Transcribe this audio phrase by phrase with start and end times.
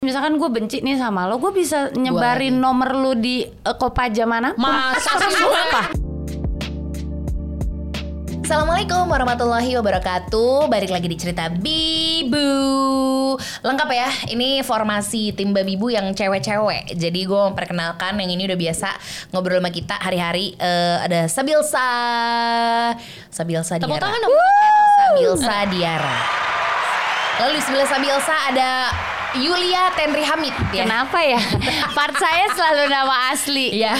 [0.00, 4.56] Misalkan gue benci nih sama lo, gue bisa nyebarin nomor lu di uh, kopaja mana?
[4.56, 5.92] Masa sih apa?
[8.40, 10.72] Assalamualaikum warahmatullahi wabarakatuh.
[10.72, 12.48] Balik lagi di cerita Bibu.
[13.60, 16.96] Lengkap ya Ini formasi tim Babibu yang cewek-cewek.
[16.96, 18.88] Jadi gue memperkenalkan Yang ini udah biasa
[19.36, 21.88] ngobrol sama kita hari-hari Eh, Ada Sabilsa.
[23.28, 24.08] Sabilsa Tepuk Diara.
[24.08, 24.32] tangan dong.
[24.32, 26.16] Sabilsa Diara.
[27.36, 28.70] Lalu di sebelah Sabilsa ada
[29.38, 30.82] Yulia Tenri Hamid ya.
[30.82, 31.38] Kenapa ya?
[31.96, 33.78] Part saya selalu nama asli.
[33.78, 33.94] Iya.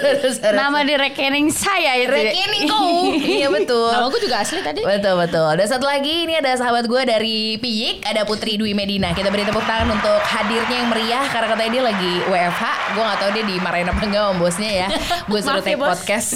[0.60, 2.10] Nama di rekening saya itu.
[2.12, 2.86] Rekeningku
[3.42, 4.86] Iya betul Nama gue juga asli tadi.
[4.86, 5.50] Betul betul.
[5.58, 9.10] Dan satu lagi ini ada sahabat gue dari Piyik, ada Putri Dwi Medina.
[9.10, 12.64] Kita beri tepuk tangan untuk hadirnya yang meriah karena katanya dia lagi WFH.
[12.94, 14.88] Gue nggak tahu dia dimarahin apa enggak sama bosnya ya.
[15.26, 16.28] Gue suruh ya, take podcast.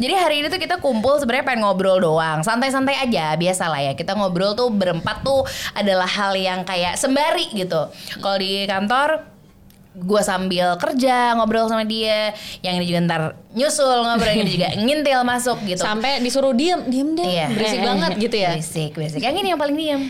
[0.00, 3.92] Jadi hari ini tuh kita kumpul sebenarnya pengen ngobrol doang, santai-santai aja, biasa lah ya.
[3.92, 5.44] Kita ngobrol tuh berempat tuh
[5.76, 7.82] adalah hal yang kayak sembari gitu.
[8.22, 9.10] Kalau di kantor
[9.98, 12.30] gue sambil kerja ngobrol sama dia
[12.62, 16.86] yang ini juga ntar nyusul ngobrol yang ini juga ngintil masuk gitu Sampai disuruh diem,
[16.86, 17.26] diem deh.
[17.26, 17.46] Iya.
[17.50, 18.54] Berisik banget gitu ya.
[18.54, 19.18] Berisik, berisik.
[19.18, 20.02] Yang ini yang paling diam.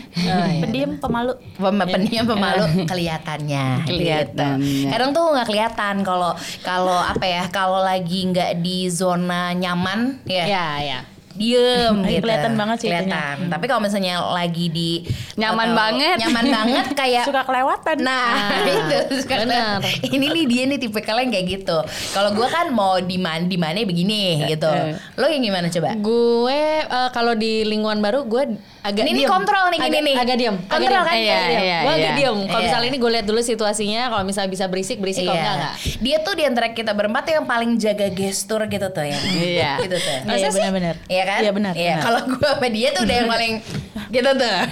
[0.61, 1.33] Pendiam pemalu.
[1.57, 3.65] Pem pendiam pemalu kelihatannya.
[3.89, 4.61] Kelihatannya.
[4.61, 4.91] Gitu.
[4.93, 10.45] Kadang tuh nggak kelihatan kalau kalau apa ya kalau lagi nggak di zona nyaman ya.
[10.45, 10.99] Ya, ya.
[11.39, 12.21] Diem gitu.
[12.21, 13.47] kelihatan banget sih Kelihatan.
[13.47, 16.15] Tapi kalau misalnya lagi di Nyaman atau- banget.
[16.19, 17.97] Nyaman banget kayak suka kelewatan.
[17.99, 19.79] Nah, Nah, itu suka bener.
[20.03, 21.77] Ini nih dia nih tipe kalian kayak gitu.
[22.11, 24.67] Kalau gue kan mau di mana di mana begini gitu.
[24.67, 24.99] Eh.
[25.15, 25.95] Lo yang gimana coba?
[25.95, 28.43] Gue eh, kalau di lingkungan baru gue
[28.79, 29.29] agak Ini- ini diem.
[29.29, 30.15] kontrol nih, gini nih.
[30.15, 30.55] Agak diem.
[30.61, 31.13] Kontrol kan?
[31.13, 31.59] Iya, Agak diem.
[31.59, 32.11] iya, Gue agak iya.
[32.15, 32.37] diem.
[32.39, 32.65] Kalau Iya.
[32.65, 34.01] misalnya ini gue lihat dulu situasinya.
[34.07, 35.23] Kalau misalnya bisa berisik, berisik.
[35.23, 35.41] Kalau Iya.
[35.41, 35.73] enggak, enggak.
[35.99, 39.19] Dia tuh di antara kita berempat yang paling jaga gestur gitu tuh ya.
[39.19, 39.71] Iya.
[39.79, 40.17] Gitu tuh.
[40.25, 40.95] Iya, iya, benar-benar.
[41.05, 41.39] Iya kan?
[41.39, 43.53] Iya, benar, Iya, kalau gue sama dia tuh udah yang paling
[44.09, 44.57] gitu tuh.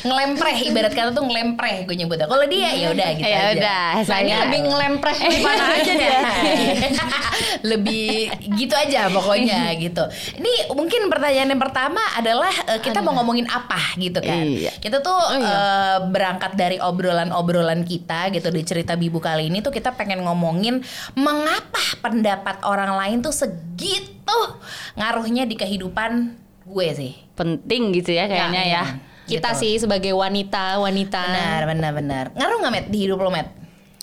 [0.00, 2.24] ngelempreh ibarat kata tuh ngelempreh gue nyebutnya.
[2.24, 5.16] Kalau dia ya udah gitu Ya udah, saya lebih ngelempreh.
[5.18, 6.18] Eh, mana aja dia.
[7.70, 10.04] lebih gitu aja pokoknya gitu.
[10.36, 14.42] Ini mungkin pertanyaan yang pertama adalah eh, kita mau ngomongin apa gitu kan.
[14.42, 14.74] Iya.
[14.82, 19.94] Kita tuh eh, berangkat dari obrolan-obrolan kita gitu di cerita Bibu kali ini tuh kita
[19.94, 20.82] pengen ngomongin
[21.14, 24.40] mengapa pendapat orang lain tuh segitu
[24.98, 26.34] ngaruhnya di kehidupan
[26.66, 27.14] gue sih.
[27.38, 28.84] penting gitu ya kayaknya ya.
[29.24, 29.60] Kita Gitu.
[29.62, 31.22] sih sebagai wanita, wanita.
[31.22, 32.24] Benar, benar, benar.
[32.34, 33.46] Ngaruh nggak Met di hidup lo Met?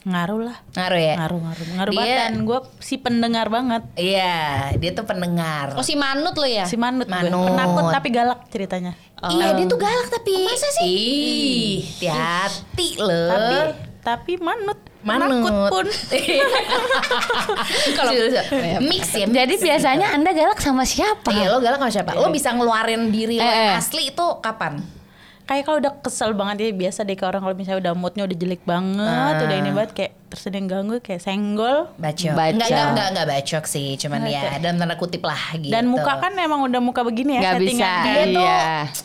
[0.08, 0.58] Ngaruh lah.
[0.72, 1.14] Ngaruh ya?
[1.20, 1.66] Ngaruh, ngaruh.
[1.76, 2.32] Ngaruh Dia- banget.
[2.42, 3.84] Gue si pendengar banget.
[3.94, 4.40] Iya,
[4.74, 5.76] dia tuh pendengar.
[5.76, 6.64] Oh si manut lo ya?
[6.64, 7.12] Si manut, gue.
[7.12, 7.52] Manut.
[7.52, 8.96] Penakut tapi galak ceritanya.
[9.20, 10.86] Iya dia tuh galak tapi Masa sih?
[10.86, 13.56] Ih, hati-hati loh Tapi
[14.00, 14.80] tapi manut.
[15.04, 15.28] Manut.
[15.28, 15.86] Penakut pun.
[17.98, 18.12] Kalau
[18.88, 21.28] mix ya Jadi biasanya Anda galak sama siapa?
[21.30, 22.12] Iya lo galak sama siapa?
[22.14, 23.76] Lo bisa ngeluarin diri lo yang Eh, eh.
[23.76, 24.80] asli itu kapan?
[25.48, 28.36] Kayak kalau udah kesel banget ya biasa deh ke orang kalau misalnya udah moodnya udah
[28.36, 29.40] jelek banget, Ah.
[29.42, 31.88] udah ini banget kayak terus ada yang ganggu kayak senggol.
[31.96, 32.36] Bacok.
[32.36, 36.20] Enggak, enggak, enggak, enggak bacok sih Cuman ya dalam tanda kutip lah gitu Dan muka
[36.20, 37.72] kan emang udah muka begini ya Nggak bisa.
[37.72, 38.04] settingan.
[38.04, 38.60] Dia tuh Iya.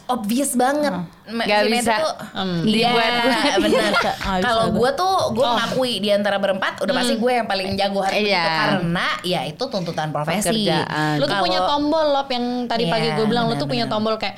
[0.08, 0.92] obvious banget
[1.24, 1.94] Ma- Nggak Meta bisa.
[1.96, 2.60] tuh, Hmm.
[2.60, 3.06] Iya Dibuat.
[3.14, 4.10] benar Nggak bisa,
[4.42, 8.14] Kalau gue tuh Gue ngakui di antara berempat Udah pasti gue yang paling jago hari
[8.20, 8.42] itu Iya.
[8.42, 11.16] Karena ya itu tuntutan profesi Pekerjaan.
[11.16, 13.86] Lu tuh Kalau- punya tombol lop yang tadi pagi Iya, gue bilang lu tuh punya
[13.86, 14.34] tombol kayak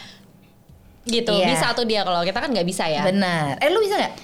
[1.05, 1.33] gitu.
[1.33, 1.47] Iya.
[1.49, 3.05] Bisa tuh dia kalau kita kan nggak bisa ya.
[3.05, 4.15] Benar Eh lu bisa gak?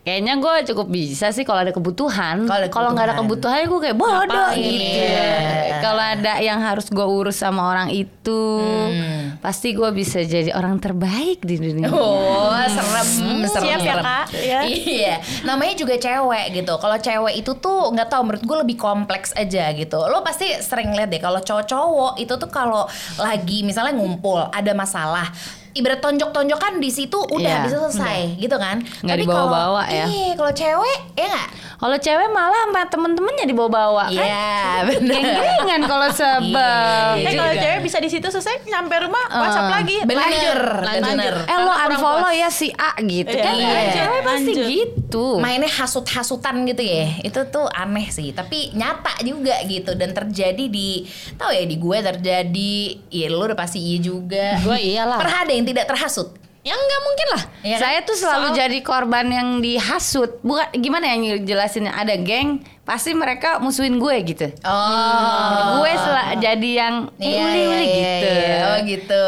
[0.00, 2.48] Kayaknya gue cukup bisa sih kalau ada kebutuhan.
[2.72, 3.68] Kalau nggak ada kebutuhan.
[3.68, 4.56] gue kayak bodoh Ngapain?
[4.56, 4.96] gitu.
[4.96, 5.76] Iya.
[5.78, 9.36] Kalau ada yang harus gue urus sama orang itu, Hmm.
[9.38, 11.92] pasti gue bisa jadi orang terbaik di dunia.
[11.92, 13.08] Oh, serem,
[13.44, 13.94] serem, Siap ya.
[14.00, 14.26] Kak?
[14.32, 14.60] Ya.
[14.64, 15.14] Iya,
[15.44, 16.74] namanya juga cewek gitu.
[16.74, 20.00] Kalau cewek itu tuh nggak tahu menurut gue lebih kompleks aja gitu.
[20.00, 25.28] Lo pasti sering lihat deh kalau cowok-cowok itu tuh kalau lagi misalnya ngumpul ada masalah
[25.72, 27.64] ibarat tonjok-tonjokan di situ udah Iya.
[27.64, 28.82] bisa selesai gitu kan.
[29.00, 30.04] Nggak Tapi kalau- dibawa-bawa ya.
[30.04, 31.48] Iya, kalau cewek ya nggak?
[31.80, 34.20] Kalau cewek malah sama temen-temennya dibawa-bawa kan.
[34.20, 35.16] Iya, benar.
[35.16, 37.08] Geng-gengan kalau sebel.
[37.16, 37.24] Iya.
[37.24, 39.96] Eh kalau cewek bisa di situ selesai nyampe rumah Eh, WhatsApp lagi.
[40.02, 41.34] Bener, Lanjut.
[41.44, 43.42] Eh lo unfollow ya si A gitu Iya.
[43.42, 43.54] kan.
[43.54, 43.92] Iya.
[43.94, 45.40] Cewek pasti gitu.
[45.40, 51.02] mainnya hasut-hasutan gitu ya itu tuh aneh sih tapi nyata juga gitu dan terjadi di
[51.34, 52.74] tahu ya di gue terjadi
[53.08, 55.18] ya lu udah pasti iya juga Gue iyalah.
[55.18, 57.42] pernah ada yang tidak terhasut Ya nggak mungkin lah.
[57.64, 57.80] Iya kan?
[57.80, 60.44] Saya tuh selalu Soal- jadi korban yang dihasut.
[60.44, 64.44] Bukan gimana yang jelasinnya ada geng, pasti mereka musuhin gue gitu.
[64.68, 68.28] oh Gue sel- jadi yang Iya, uli-uli iya, gitu.
[68.28, 68.56] iya.
[68.60, 69.24] Oh gitu.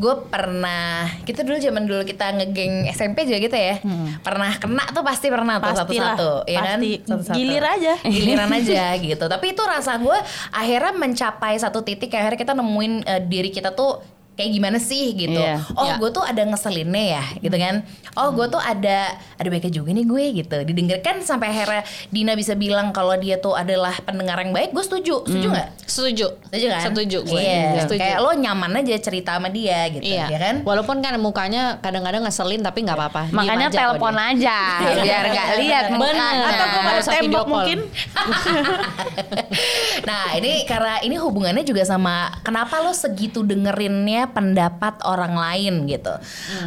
[0.00, 3.76] Gue pernah, kita dulu zaman dulu kita ngegeng SMP juga gitu ya.
[4.24, 6.80] Pernah kena tuh pasti pernah tuh satu-satu, ya kan?
[6.80, 6.90] pasti.
[7.04, 7.36] Satu-satu.
[7.36, 7.94] Gilir aja.
[8.16, 9.24] Giliran aja gitu.
[9.28, 10.18] Tapi itu rasa gue
[10.56, 15.32] akhirnya mencapai satu titik akhirnya kita nemuin eh, diri kita tuh kayak gimana sih gitu.
[15.34, 15.64] Iya.
[15.72, 15.96] Oh, Iya.
[15.96, 17.80] gue tuh ada ngeselinnya ya, gitu kan.
[18.14, 20.56] Oh, gue tuh ada ada baiknya juga nih gue gitu.
[20.62, 25.24] Didengarkan sampai akhirnya Dina bisa bilang kalau dia tuh adalah pendengar yang baik, gue setuju.
[25.24, 25.68] Setuju nggak?
[25.82, 26.26] Setuju.
[26.46, 26.80] Setuju kan?
[26.84, 27.40] Setuju gue.
[27.40, 27.82] Iya.
[27.82, 27.98] Setuju.
[27.98, 30.28] Kayak lo nyaman aja cerita sama dia gitu, Iya.
[30.28, 30.54] ya kan?
[30.62, 33.22] Walaupun kan mukanya kadang-kadang ngeselin tapi nggak apa-apa.
[33.32, 34.56] Makanya telepon aja
[35.00, 36.44] biar nggak lihat mukanya.
[36.46, 37.52] Atau gue Nggak pada tembok call.
[37.56, 37.78] mungkin.
[40.08, 46.14] nah ini karena ini hubungannya juga sama kenapa lo segitu dengerinnya pendapat orang lain gitu.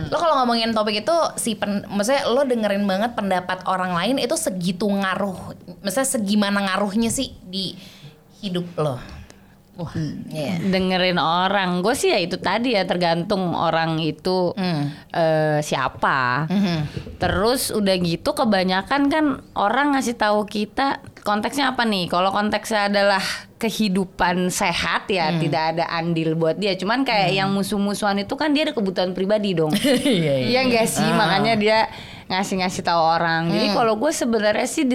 [0.07, 4.35] Lo kalau ngomongin topik itu si pen, maksudnya lo dengerin banget pendapat orang lain itu
[4.35, 7.75] segitu ngaruh, maksudnya segimana ngaruhnya sih di
[8.39, 8.99] hidup lo.
[9.79, 9.95] Wah.
[10.27, 10.59] Iya.
[10.59, 14.91] dengerin orang gue sih ya itu tadi ya tergantung orang itu Hmm.
[15.15, 16.77] eh, siapa Mhm.
[17.15, 19.25] terus udah gitu kebanyakan kan
[19.55, 20.99] orang ngasih tahu kita
[21.29, 22.09] konteksnya apa nih?
[22.09, 23.21] Kalau konteksnya adalah
[23.55, 25.37] kehidupan sehat ya Hmm.
[25.37, 26.73] tidak ada andil buat dia.
[26.73, 29.69] Cuman kayak yang musuh-musuhan itu kan dia ada kebutuhan pribadi dong.
[30.01, 31.05] Iya, iya nggak sih?
[31.05, 31.79] Makanya dia
[32.25, 33.49] ngasih-ngasih tahu orang.
[33.49, 34.85] Jadi kalau gue sebenarnya sih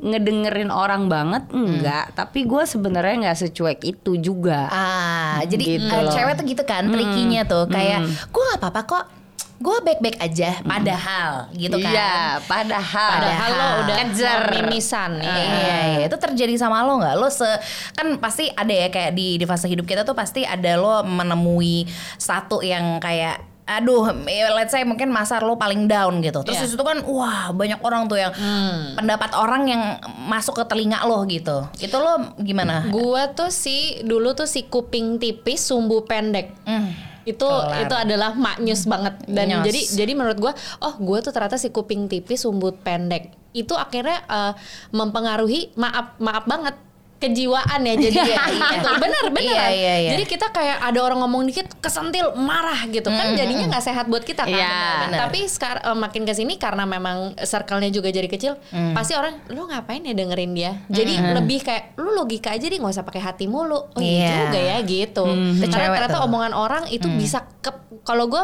[0.00, 2.14] ngedengerin orang banget enggak.
[2.14, 4.66] Tapi gue sebenarnya nggak secuek itu juga.
[4.68, 7.66] Ah, jadi Gitu cewek tuh gitu kan, trikinya tuh.
[7.66, 9.04] Kayak gue gak apa-apa kok,
[9.60, 11.92] gue baik-baik aja, padahal gitu kan.
[11.92, 13.12] Iya, padahal.
[13.20, 15.28] Padahal lo udah kejar mimisan nih.
[15.28, 15.44] Iya,
[16.00, 17.14] iya, itu terjadi sama lo nggak?
[17.20, 17.44] Lo se
[17.92, 21.84] kan pasti ada ya kayak di di fase hidup kita tuh pasti ada lo menemui
[22.16, 26.42] satu yang kayak aduh, ya let's say mungkin masa lo paling down gitu.
[26.42, 26.64] Terus Iya.
[26.66, 28.32] di situ kan wah banyak orang tuh yang
[28.98, 29.82] pendapat orang yang
[30.26, 31.68] masuk ke telinga lo gitu.
[31.78, 32.90] Itu lo gimana?
[32.90, 36.50] Gua tuh si dulu tuh si kuping tipis sumbu pendek.
[36.66, 37.09] Hmm.
[37.24, 37.84] Itu Kelar.
[37.86, 39.64] itu adalah maknyus banget dan Nyos.
[39.68, 43.32] jadi jadi menurut gua oh gua tuh ternyata si kuping tipis sumbu pendek.
[43.50, 44.52] Itu akhirnya eh,
[44.94, 46.74] mempengaruhi maaf maaf banget
[47.20, 48.68] kejiwaan ya jadi Iya, iya.
[48.74, 48.88] gitu.
[48.96, 50.10] bener bener Iya, iya, iya.
[50.10, 54.22] jadi kita kayak ada orang ngomong dikit kesentil marah gitu kan jadinya nggak sehat buat
[54.22, 54.80] kita kan Iya.
[55.04, 55.18] Bener.
[55.20, 58.56] tapi sekarang eh, makin ke sini karena memang circle-nya juga jadi kecil
[58.90, 62.90] pasti orang lu ngapain ya dengerin dia jadi lebih kayak lu logika aja deh nggak
[62.90, 64.32] usah pakai hati mulu oh iya Iya.
[64.42, 66.24] juga ya gitu Itu karena ternyata tuh.
[66.24, 67.68] omongan orang itu bisa ke
[68.00, 68.42] kalau gue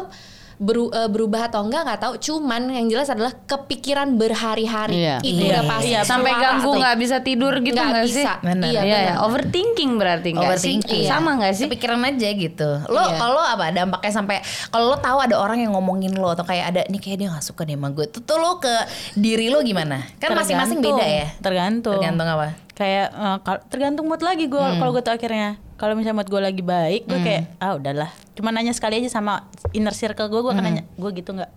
[0.56, 5.16] beru- eh, berubah atau enggak nggak tahu cuman yang jelas adalah kepikiran berhari-hari Iya.
[5.20, 5.50] itu Iya.
[5.52, 8.24] udah pasti Iya, sampai ganggu nggak bisa tidur gitu Nggak nggak sih?
[8.24, 8.32] bisa.
[8.40, 8.66] Bener.
[8.66, 9.06] iya Iya, bener.
[9.06, 10.72] ya, overthinking berarti nggak sih?
[10.74, 11.04] Overthinking.
[11.04, 11.66] Sama nggak sih?
[11.66, 12.70] Kepikiran aja gitu.
[12.86, 13.16] Lo Iya.
[13.16, 14.36] kalau apa dampaknya sampai
[14.68, 17.44] kalau lo tahu ada orang yang ngomongin lo atau kayak ada nih kayak dia nggak
[17.44, 18.04] suka deh sama gue.
[18.06, 18.72] Itu tuh lo ke
[19.14, 20.08] diri lo gimana?
[20.16, 21.26] Kan masing-masing beda ya.
[21.38, 21.96] Tergantung.
[21.96, 22.56] Tergantung apa?
[22.72, 23.08] Kayak
[23.40, 25.60] kal- tergantung mood lagi gue kalau gue tuh akhirnya.
[25.76, 28.08] Kalau misalnya mood gue lagi baik, gue kayak ah udahlah.
[28.32, 29.44] Cuma nanya sekali aja sama
[29.76, 31.52] inner circle gue, gue akan nanya, gue gitu nggak?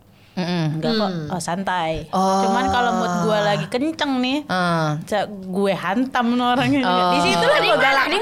[0.72, 2.08] Enggak kok, oh, santai.
[2.10, 2.42] Oh.
[2.42, 4.90] Cuman kalau mood gue lagi kenceng nih, Eh.
[5.04, 6.82] ca- gue hantam nih orangnya.
[6.84, 7.12] Oh.
[7.12, 8.06] Di situ lah gue galak.
[8.08, 8.20] Di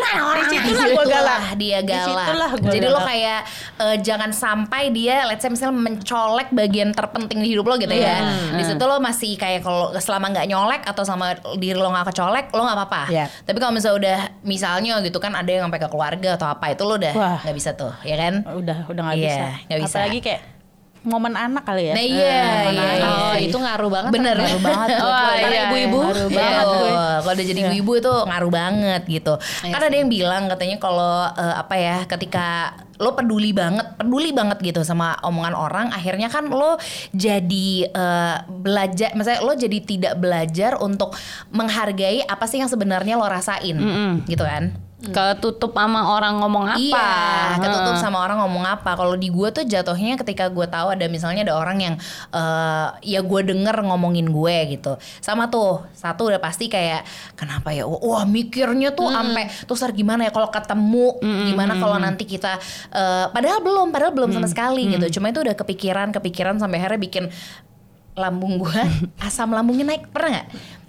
[0.57, 1.41] situ lah gue galak.
[1.55, 2.05] dia galak.
[2.07, 3.39] Di situlah gua Jadi lo kayak
[3.77, 8.21] eh, jangan sampai dia let's say misalnya mencolek bagian terpenting di hidup lo gitu ya.
[8.51, 12.45] Di situ lo masih kayak kalau selama nggak nyolek atau sama diri lo nggak kecolek
[12.49, 13.03] lo nggak apa-apa.
[13.07, 13.25] Iya.
[13.41, 16.81] Tapi kalau misalnya udah misalnya gitu kan ada yang sampai ke keluarga atau apa itu
[16.81, 17.37] lo udah Wah.
[17.41, 18.43] nggak bisa tuh, ya kan?
[18.47, 19.45] Udah, udah nggak Iya, bisa.
[19.67, 19.95] nggak bisa.
[19.95, 20.41] Apalagi kayak
[21.03, 21.93] momen anak kali ya.
[21.93, 23.07] Nah iya, iya, iya.
[23.07, 24.37] oh itu ngaruh banget Bener.
[24.37, 26.37] ngaruh banget Oh, para iya, ibu-ibu Ngaruh Iya.
[26.37, 26.89] banget gue.
[27.17, 29.33] Kalau udah jadi ibu-ibu itu ngaruh banget gitu.
[29.61, 32.47] Iya Kan ada yang bilang katanya kalau eh, apa ya ketika
[32.97, 36.81] lo peduli banget, peduli banget gitu sama omongan orang, akhirnya kan lo
[37.13, 41.13] jadi eh, belajar, misalnya lo jadi tidak belajar untuk
[41.51, 43.77] menghargai apa sih yang sebenarnya lo rasain,
[44.25, 44.73] gitu kan?
[44.97, 46.81] Ketutup sama orang ngomong apa?
[46.81, 48.01] Iya, ketutup Heeh.
[48.01, 48.97] sama orang ngomong apa.
[48.97, 51.95] Kalau di gue tuh jatuhnya ketika gue tahu ada misalnya ada orang yang
[52.33, 54.97] eh, ya gue denger ngomongin gue gitu.
[55.21, 57.05] Sama tuh satu udah pasti kayak
[57.37, 57.85] kenapa ya?
[57.85, 62.57] Wah mikirnya tuh sampai terus ntar gimana ya kalau ketemu gimana kalau nanti kita
[62.89, 65.21] eh, padahal belum, padahal belum sama sekali gitu.
[65.21, 67.29] Cuma itu udah kepikiran, kepikiran sampai akhirnya bikin
[68.17, 68.81] lambung gue
[69.29, 70.47] asam lambungnya naik pernah nggak?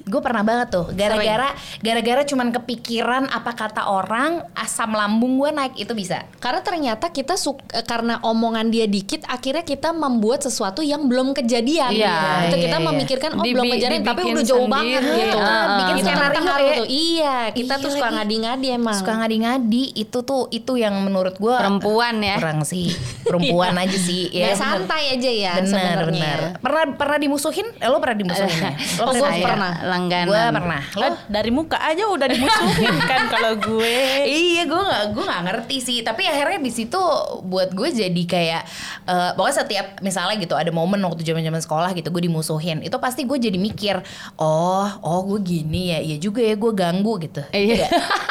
[0.09, 5.75] Gue pernah banget tuh gara-gara gara-gara cuman kepikiran apa kata orang asam lambung gue naik
[5.77, 6.25] itu bisa.
[6.39, 11.33] Karena ternyata kita suk- eh, karena omongan dia dikit, akhirnya kita membuat sesuatu yang belum
[11.33, 11.91] kejadian.
[11.91, 12.87] Iya, Itu iya, kita iya.
[12.87, 14.75] memikirkan oh Dibi- belum kejadian, tapi udah jauh sendiri.
[14.75, 15.39] banget gitu.
[15.39, 16.75] Ah, bikin Itu kan skenario ya.
[16.75, 16.87] tuh.
[16.89, 18.97] Iya, kita Iya tuh suka ngadi-ngadi emang.
[18.97, 22.37] Suka ngadi-ngadi itu tuh itu yang menurut gue Perempuan ya.
[22.39, 22.89] kurang sih
[23.21, 24.55] perempuan aja sih ya, ya.
[24.55, 26.07] santai aja ya Benar sebenarnya.
[26.07, 26.39] benar.
[26.59, 27.67] Pernah pernah dimusuhin?
[27.75, 28.73] Eh, lo pernah dimusuhin ya?
[28.99, 29.73] Lo Oh, pernah Saya pernah.
[29.99, 30.29] Langganan.
[30.31, 30.83] Gue pernah.
[30.95, 31.05] Lo?
[31.05, 33.97] Ah, dari muka aja udah dimusuhin kan kalau gue.
[34.25, 37.01] iya gue nggak gue nggak ngerti sih tapi akhirnya di situ
[37.43, 38.63] buat gue jadi kayak
[39.05, 42.97] eh, pokoknya setiap misalnya gitu ada momen waktu zaman zaman sekolah gitu gue dimusuhin itu
[42.97, 43.99] pasti gue jadi mikir
[44.37, 47.89] oh oh gue gini ya iya juga ya gue ganggu gitu Iya.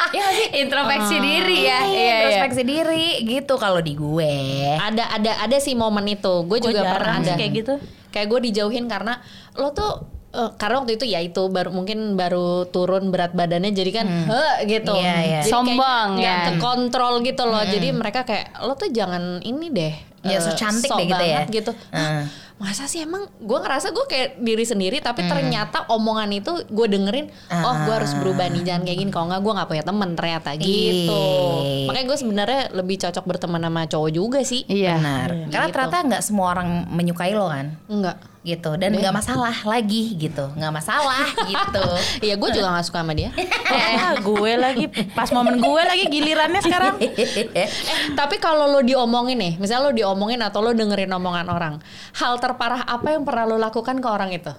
[0.08, 1.78] Iya nggak sih Introspeksi diri ya.
[1.78, 2.14] Iya, Iya, iya.
[2.18, 4.32] introspeksi diri gitu kalau di gue
[4.74, 7.74] ada ada ada sih momen itu gue juga pernah sih ada kayak gitu.
[8.08, 9.20] kayak gue dijauhin karena
[9.54, 13.90] lo tuh eh, karena waktu itu ya itu baru mungkin baru turun berat badannya jadi
[13.94, 14.92] kan "Heh," gitu.
[14.92, 15.40] Iya, iya.
[15.40, 16.46] Jadi Sombong, nggak ya.
[16.52, 17.62] kekontrol gitu loh.
[17.62, 21.22] Jadi mereka kayak lo tuh jangan ini deh Ya, eh, so cantik sok deh gitu
[21.22, 21.30] ya.
[21.38, 21.70] banget gitu.
[21.88, 22.26] Hah,
[22.58, 27.30] masa sih emang gue ngerasa gue kayak diri sendiri tapi ternyata omongan itu gue dengerin
[27.54, 29.10] oh gue harus berubah nih jangan kayak gini.
[29.10, 31.22] Kalau nggak gue nggak punya temen ternyata gitu.
[31.86, 34.66] Makanya gue sebenarnya lebih cocok berteman sama cowok juga sih.
[34.66, 34.98] Iya.
[34.98, 35.28] benar.
[35.46, 35.74] Karena Gitu.
[35.78, 37.78] ternyata nggak semua orang menyukai lo kan?
[37.86, 38.16] Enggak
[38.48, 38.80] gitu.
[38.80, 40.48] Dan nggak masalah lagi gitu.
[40.56, 41.84] Nggak masalah gitu.
[42.24, 43.30] Iya gue juga gak suka sama dia.
[43.68, 46.96] Ah, gue lagi pas momen gue lagi gilirannya sekarang.
[47.58, 47.68] Eh
[48.14, 51.74] tapi kalau lo diomongin nih Misalnya lo diomongin atau lo dengerin omongan orang
[52.16, 54.52] Hal terparah apa yang pernah lo lakukan ke orang itu?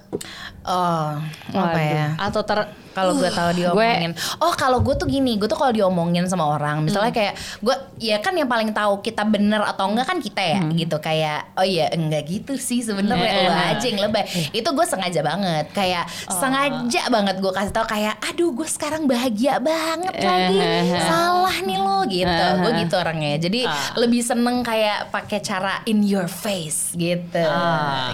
[0.69, 1.17] oh
[1.55, 2.07] apa ya?
[2.19, 4.11] Atau ter kalau gue tahu diomongin.
[4.43, 8.19] Oh kalau gue tuh gini gue tuh kalau diomongin sama orang misalnya kayak gue ya
[8.19, 10.97] kan yang paling tahu kita bener atau enggak kan kita ya gitu.
[10.99, 13.49] Kayak oh iya enggak gitu sih sebenarnya.
[13.49, 14.23] Lo aja yang lebay.
[14.51, 15.65] Itu gue sengaja banget.
[15.71, 20.59] Kayak sengaja banget gue kasih tahu kayak aduh gue sekarang bahagia banget lagi.
[21.01, 22.45] salah nih lo gitu.
[22.59, 23.37] Gue gitu orangnya.
[23.37, 23.61] Jadi
[23.95, 27.45] lebih seneng kayak pakai cara in your face gitu.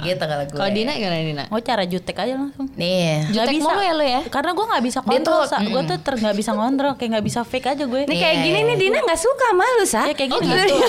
[0.02, 0.58] Gitu kalau gue.
[0.58, 1.44] Kalau Dina gimana Dina?
[1.48, 2.68] Mau cara jutek aja langsung.
[2.76, 3.30] nih.
[3.32, 4.22] Nggak Jutek mulu ya lo ya?
[4.28, 7.68] Karena gue nggak bisa kontrol, gue tuh ter nggak bisa kontrol, kayak nggak bisa fake
[7.68, 8.02] aja gue.
[8.06, 8.68] Nih kayak Iya, gini iya.
[8.68, 10.02] nih Dina nggak suka sama lu, Sa.
[10.04, 10.52] Ya kayak Oh, gini.
[10.52, 10.76] gitu.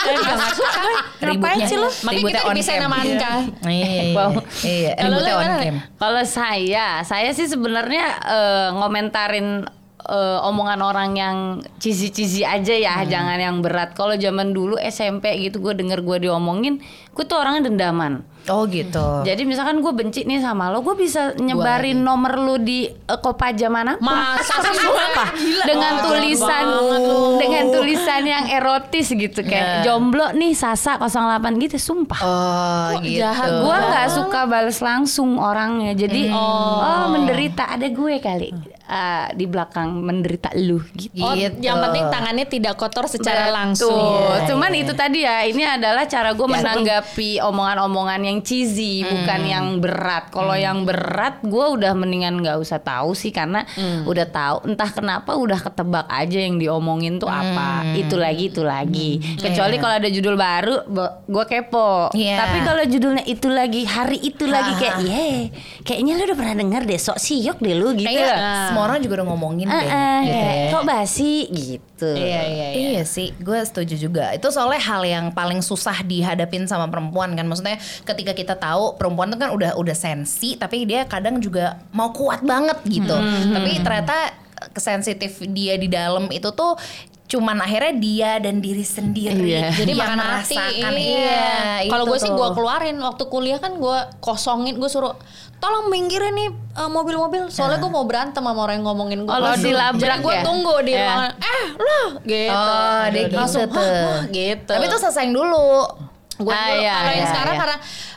[0.00, 0.80] Gue juga gak suka
[1.20, 1.88] Ngapain sih lo?
[2.02, 3.32] Makanya kita bisa nama Anka
[3.70, 4.32] Iya, Wow.
[4.62, 4.90] iya.
[4.94, 5.62] Kalau Ributnya lu on gimana?
[5.62, 5.76] cam.
[5.96, 9.48] Kalau saya, saya sih sebenarnya eh, ngomentarin
[10.02, 11.36] eh, omongan orang yang
[11.76, 13.94] cizi-cizi aja ya, jangan yang berat.
[13.94, 18.26] Kalau zaman dulu SMP gitu, gue denger gue diomongin, gue tuh orangnya dendaman.
[18.48, 19.26] Oh gitu.
[19.26, 23.68] Jadi misalkan gue benci nih sama lo, gue bisa nyebarin nomor lu di uh, Kopaja
[23.68, 24.00] mana?
[24.00, 25.28] Masa sih Sumpah.
[25.66, 26.64] Dengan tulisan
[27.36, 32.20] dengan tulisan yang erotis gitu kayak jomblo nih Sasa 08 gitu, sumpah.
[32.24, 33.20] Oh Kok gitu.
[33.20, 35.92] jahat Gua nggak suka balas langsung orangnya.
[35.92, 38.50] Jadi oh, menderita ada gue kali
[38.90, 41.22] uh, di belakang menderita lu gitu.
[41.22, 41.62] Oh, Gitu.
[41.62, 43.94] yang penting tangannya tidak kotor secara langsung.
[43.94, 44.54] Betul.
[44.54, 50.28] Cuman itu tadi ya, ini adalah cara gue menanggapi omongan-omongan yang cheesy, bukan yang berat.
[50.28, 53.64] Kalau yang berat, gue udah mendingan nggak usah tahu sih, karena
[54.04, 54.56] udah tahu.
[54.68, 57.84] Entah kenapa udah ketebak aja yang diomongin tuh apa.
[57.94, 59.10] Itu lagi, itu lagi.
[59.36, 60.84] Kecuali kalau ada judul baru,
[61.24, 62.10] gue kepo.
[62.12, 62.36] Iya.
[62.40, 65.28] Tapi kalau judulnya itu lagi, hari itu lagi kayak, ye,
[65.82, 68.08] kayaknya lu udah pernah denger deh, sok siok deh lu gitu.
[68.08, 69.88] Kayaknya semua orang juga udah ngomongin Ah, deh.
[69.90, 70.70] ah, gitu kayak, ya.
[70.72, 71.89] kok basi gitu.
[72.06, 72.88] Iya, iya, iya.
[72.96, 74.32] Iya sih, gue setuju juga.
[74.32, 77.44] Itu soalnya hal yang paling susah dihadapin sama perempuan kan.
[77.44, 82.10] Maksudnya ketika kita tahu perempuan itu kan udah udah sensi, tapi dia kadang juga mau
[82.14, 83.16] kuat banget gitu.
[83.50, 84.32] Tapi ternyata
[84.72, 86.76] kesensitif dia di dalam itu tuh
[87.30, 89.70] cuman akhirnya dia dan diri sendiri Iya.
[89.70, 90.56] Jadi yang makan hati.
[90.58, 90.92] merasakan.
[90.98, 91.46] Iya.
[91.86, 95.14] Kalau gue sih gue keluarin waktu kuliah kan gue kosongin gue suruh
[95.60, 99.28] tolong minggirin nih eh, mobil-mobil soalnya gue mau berantem sama orang yang ngomongin gue.
[99.28, 100.42] Oh, lo dilabrak Jadi gue ya?
[100.42, 101.02] tunggu di Iya.
[101.04, 101.32] ruangan.
[101.38, 102.50] Eh lo gitu.
[102.50, 103.78] Oh, dia gitu Langsung, tuh.
[103.78, 104.72] "Hah, wah," gitu.
[104.72, 105.68] Tapi itu selesaiin dulu.
[106.38, 107.60] gue Ah, iya, kalau yang iya, sekarang iya.
[107.60, 107.76] karena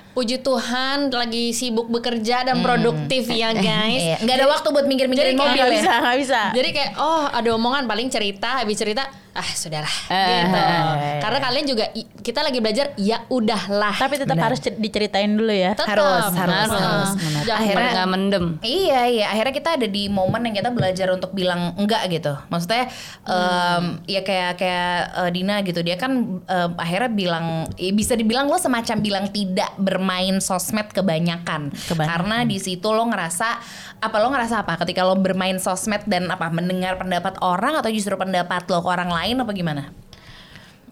[0.10, 4.00] puji Tuhan lagi sibuk bekerja dan produktif ya guys.
[4.00, 5.76] Iya, nggak ada waktu buat minggir-minggirin kayak- mobil Nggak ya.
[5.76, 6.42] bisa, nggak bisa.
[6.54, 10.54] Jadi kayak oh ada omongan paling cerita habis cerita ah sudahlah Eh, gitu.
[10.54, 11.86] eh, Karena kalian juga
[12.22, 13.98] kita lagi belajar ya udahlah.
[13.98, 15.74] Tapi tetap harus cer- diceritain dulu ya.
[15.74, 15.90] Tetap.
[15.90, 16.70] Harus, harus, Heeh.
[16.70, 17.10] harus.
[17.44, 18.46] Jangan Akhirnya- nggak mendem.
[18.62, 22.86] Iya iya akhirnya kita ada di momen yang kita belajar untuk bilang enggak gitu maksudnya
[23.24, 28.46] em, ya kayak kayak eh, Dina gitu dia kan em, akhirnya bilang ya bisa dibilang
[28.46, 32.06] lo semacam bilang tidak bermain sosmed kebanyakan, Kebanyakan.
[32.06, 33.58] karena di situ lo ngerasa
[33.98, 38.14] apa lo ngerasa apa ketika lo bermain sosmed dan apa mendengar pendapat orang atau justru
[38.14, 40.03] pendapat lo ke orang lain apa gimana?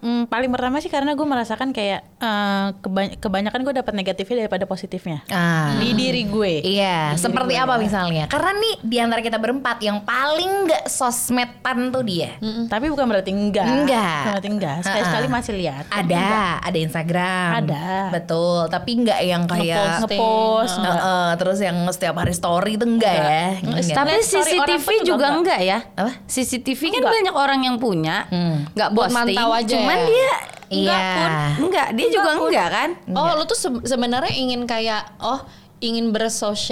[0.02, 4.64] Hmm, paling pertama sih karena gue merasakan kayak eh, keba- kebanyakan gue dapat negatifnya daripada
[4.64, 5.78] positifnya Ah.
[5.78, 6.58] di diri gue.
[6.60, 8.26] Iya, seperti apa misalnya?
[8.26, 12.34] Karena nih di antara kita berempat yang paling nggak sosmedan tuh dia.
[12.36, 13.62] Mm-mm, Tapi bukan berarti enggak.
[13.62, 14.18] Enggak.
[14.18, 14.76] Bukan berarti enggak.
[14.82, 15.84] Sekali-sekali masih lihat.
[15.88, 16.26] Ada,
[16.60, 17.50] ada Instagram.
[17.60, 17.86] Ada.
[18.12, 20.02] Betul, tapi nggak yang kayak.
[20.02, 20.76] Ngepost.
[20.78, 23.46] Eh, eh, terus yang setiap hari story itu enggak, ya.
[23.56, 23.86] Enggak.
[23.88, 25.38] Tapi CCTV juga juga enggak.
[25.38, 25.78] enggak ya?
[25.94, 26.12] Apa?
[26.24, 27.12] CCTV kan Enggak.
[27.12, 29.36] banyak orang yang punya, enggak Buat posting.
[29.36, 30.06] mantau aja Cuman ya?
[30.06, 30.32] dia
[30.72, 31.12] enggak Iya.
[31.12, 31.30] pun,
[31.62, 32.90] enggak, dia juga enggak kan?
[33.10, 35.40] Oh, lu tuh se- sebenarnya ingin kayak oh
[35.78, 36.14] ingin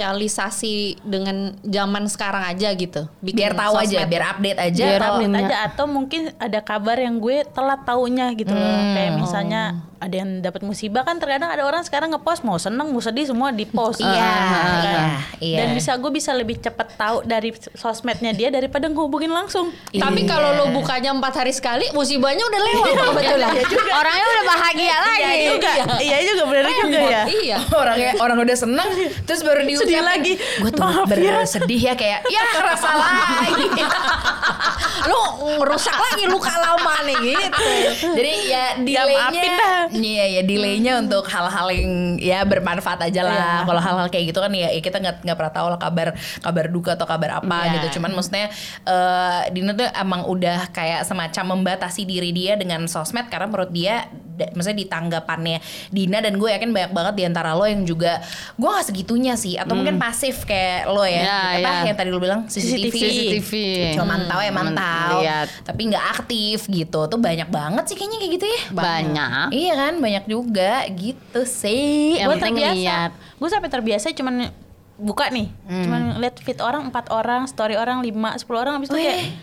[0.01, 0.73] bersosialisasi
[1.03, 3.05] dengan zaman sekarang aja gitu.
[3.19, 4.09] Bikin biar tahu aja sosmed.
[4.09, 5.35] biar update aja Biar atau- update.
[5.37, 8.63] aja atau mungkin ada kabar yang gue telat taunya gitu loh.
[8.63, 8.93] Hmm.
[8.93, 9.61] Kayak misalnya
[10.01, 13.53] ada yang dapat musibah kan terkadang ada orang sekarang ngepost mau seneng mau sedih semua
[13.53, 14.01] di post.
[14.01, 15.01] Iya, iya,
[15.37, 15.57] iya.
[15.61, 19.69] Dan bisa gue bisa lebih cepet tahu dari sosmednya dia daripada ngehubungin langsung.
[19.87, 20.29] Tapi Iya.
[20.31, 23.53] kalau lo bukanya empat hari sekali, musibahnya udah lewat kebetulan.
[23.93, 25.21] Orangnya udah bahagia lagi.
[25.21, 27.21] Iya juga, iya juga bener juga ya.
[27.29, 27.57] iya.
[27.81, 28.89] orangnya orang udah seneng
[29.23, 30.33] terus baru diucapin Sedih lagi.
[30.35, 31.45] gue tuh Maaf ya.
[31.45, 33.65] bersedih ya kayak ya kerasa lagi
[35.09, 35.21] Lo
[35.57, 37.69] ngerusak lagi luka lama nih gitu.
[38.13, 39.81] jadi ya maafin delaynya dah.
[39.93, 43.63] Iya ya delaynya untuk hal-hal yang ya bermanfaat aja lah.
[43.63, 46.07] Kalau hal-hal kayak gitu kan ya, ya kita nggak nggak pernah tahu lah kabar
[46.39, 47.71] kabar duka atau kabar apa Iya.
[47.77, 47.99] gitu.
[47.99, 48.47] Cuman maksudnya
[48.87, 54.07] eh, Dina tuh emang udah kayak semacam membatasi diri dia dengan sosmed karena menurut dia
[54.51, 55.57] maksudnya di tanggapannya
[55.87, 58.19] Dina dan gue yakin banyak banget di antara lo yang juga
[58.53, 61.83] gue gak segitunya sih atau mungkin pasif kayak lo ya, Ya, apa ya.
[61.85, 63.51] yang tadi lo bilang CCTV, CCTV.
[63.93, 65.47] cuma mantau ya mantau Lihat.
[65.63, 69.47] tapi nggak aktif gitu tuh banyak banget sih kayaknya kayak gitu ya Banyak.
[69.51, 72.15] Iya kan banyak juga gitu sih.
[72.15, 72.73] Yang gue terbiasa.
[72.73, 73.11] lihat.
[73.35, 74.49] Gue sampai terbiasa cuman
[74.95, 75.83] buka nih, Hmm.
[75.83, 79.33] cuman lihat feed orang empat orang, story orang lima, sepuluh orang, habis itu kayak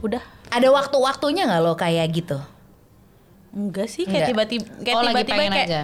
[0.00, 2.38] udah Ada waktu-waktunya nggak lo kayak gitu?
[3.54, 5.82] Enggak sih kayak tiba-tiba kayak Oh, lagi tiba-tiba kayak aja.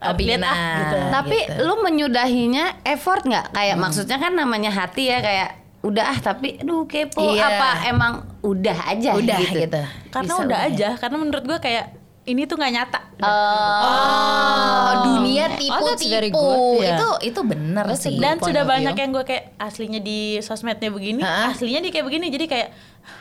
[0.00, 0.96] "Ah, Pengen lihat ah ah." gitu.
[1.12, 1.60] Tapi gitu.
[1.60, 3.46] lu menyudahinya effort nggak?
[3.52, 5.48] Kayak maksudnya kan namanya hati ya kayak
[5.80, 7.44] udah ah tapi aduh kepo Iya.
[7.46, 9.60] apa emang udah aja Udah gitu.
[9.60, 9.80] gitu.
[10.08, 11.84] Karena Bisa udah aja, karena menurut gue kayak
[12.22, 13.00] ini tuh nggak nyata.
[13.20, 16.80] Oh, dunia Oh, that's very tipu-tipu.
[16.80, 16.96] ya.
[16.96, 18.16] Itu itu bener sih.
[18.16, 21.52] Dan sudah banyak yang gue kayak aslinya di sosmednya begini, Hah?
[21.52, 22.26] aslinya dia kayak begini.
[22.28, 22.68] Jadi kayak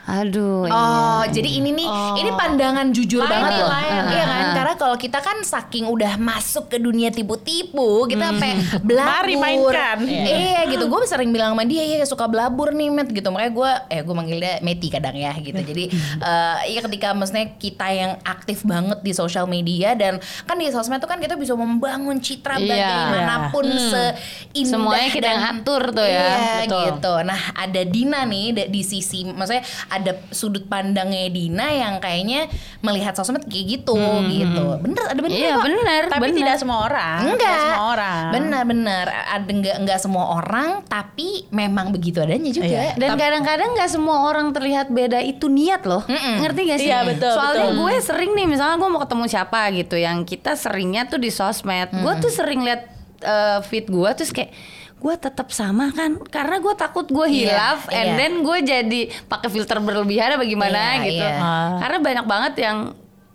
[0.05, 0.65] Aduh.
[0.65, 0.73] iya.
[0.73, 3.69] Oh, jadi ini nih, ini pandangan jujur Lain banget loh.
[3.69, 4.01] lain.
[4.09, 4.45] Iya kan?
[4.51, 9.13] Karena kalau kita kan saking udah masuk ke dunia tipu-tipu, kita sampai belabur.
[9.21, 9.97] Mari mainkan.
[10.01, 10.85] Iya gitu.
[10.85, 13.29] Gue sering bilang sama dia, ya suka belabur nih, Met gitu.
[13.29, 15.57] Makanya gue, eh gue manggil dia Meti kadang ya gitu.
[15.57, 20.67] Jadi, eh iya ketika maksudnya kita yang aktif banget di sosial media dan kan di
[20.67, 22.65] sosmed tuh kan kita bisa membangun citra Iya.
[22.65, 26.17] bagaimanapun seindah Semuanya kita dan- yang atur tuh ya.
[26.19, 26.83] Iya Betul.
[26.89, 27.13] gitu.
[27.23, 32.47] Nah ada Dina nih di sisi, maksudnya ada sudut pandangnya Dina yang kayaknya
[32.81, 33.95] melihat sosmed kayak gitu
[34.29, 34.65] gitu.
[34.81, 35.65] Bener ada bener Iya kok.
[35.65, 36.01] bener.
[36.09, 36.37] tapi bener.
[36.41, 37.19] tidak semua orang.
[37.25, 37.39] Enggak.
[37.39, 38.23] Tidak semua orang.
[38.33, 39.05] Bener bener.
[39.09, 42.67] Ada enggak enggak semua orang tapi memang begitu adanya juga.
[42.67, 42.93] Iya.
[42.97, 46.89] Dan kadang-kadang nggak semua orang terlihat beda itu niat loh, ngerti gak sih?
[46.89, 47.79] Iya, betul, Soalnya betul.
[47.83, 51.89] gue sering nih, misalnya gue mau ketemu siapa gitu, yang kita seringnya tuh di sosmed,
[51.93, 52.81] gue tuh sering lihat
[53.21, 54.51] eh, feed gue terus kayak
[54.99, 57.95] gue tetap sama kan, karena gue takut gue Iya, hilaf, iya.
[57.97, 61.23] and then gue jadi pakai filter berlebihan apa gimana Iya, gitu.
[61.23, 61.39] iya.
[61.39, 61.79] Ah.
[61.79, 62.77] Karena banyak banget yang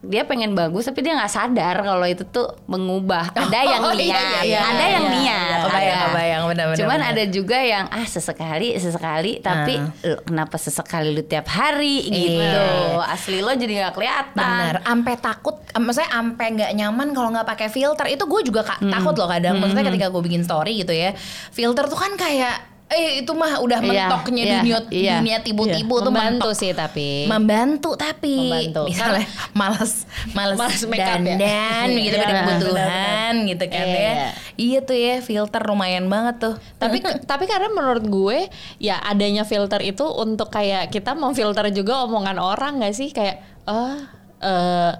[0.04, 3.32] dia pengen bagus tapi dia nggak sadar kalau itu tuh mengubah.
[3.40, 5.14] Ada yang Oh, iya, niat, iya, ada iya, yang iya.
[5.14, 5.58] niat.
[5.60, 6.04] Kebayang, ada.
[6.04, 7.10] kebayang, benar, benar, Cuman benar.
[7.10, 12.40] ada juga yang ah sesekali sesekali tapi lu kenapa sesekali lu tiap hari gitu.
[12.40, 13.04] Iya.
[13.06, 14.40] Asli lo jadi nggak kelihatan.
[14.40, 18.06] Benar, ampe takut, em, maksudnya ampe nggak nyaman kalau nggak pakai filter.
[18.06, 19.56] Itu gue juga ka- takut loh kadang.
[19.56, 21.12] Maksudnya ketika gue bikin story gitu ya,
[21.50, 25.14] filter tuh kan kayak, eh itu mah udah Iya, mentoknya iya, dunia iya.
[25.18, 26.56] dunia tipu-tipu tuh Membantu mentok.
[26.56, 27.26] sih tapi.
[27.26, 28.82] membantu tapi Membantu.
[28.86, 29.92] misalnya malas
[30.30, 31.18] malas ya?
[31.18, 34.28] dandan gitu Iya, pada kebutuhan gitu kan Iya, ya iya.
[34.56, 38.38] iya tuh ya filter lumayan banget tuh tapi tapi karena menurut gue
[38.78, 43.98] ya adanya filter itu untuk kayak kita memfilter juga omongan orang nggak sih kayak oh
[44.38, 44.92] eh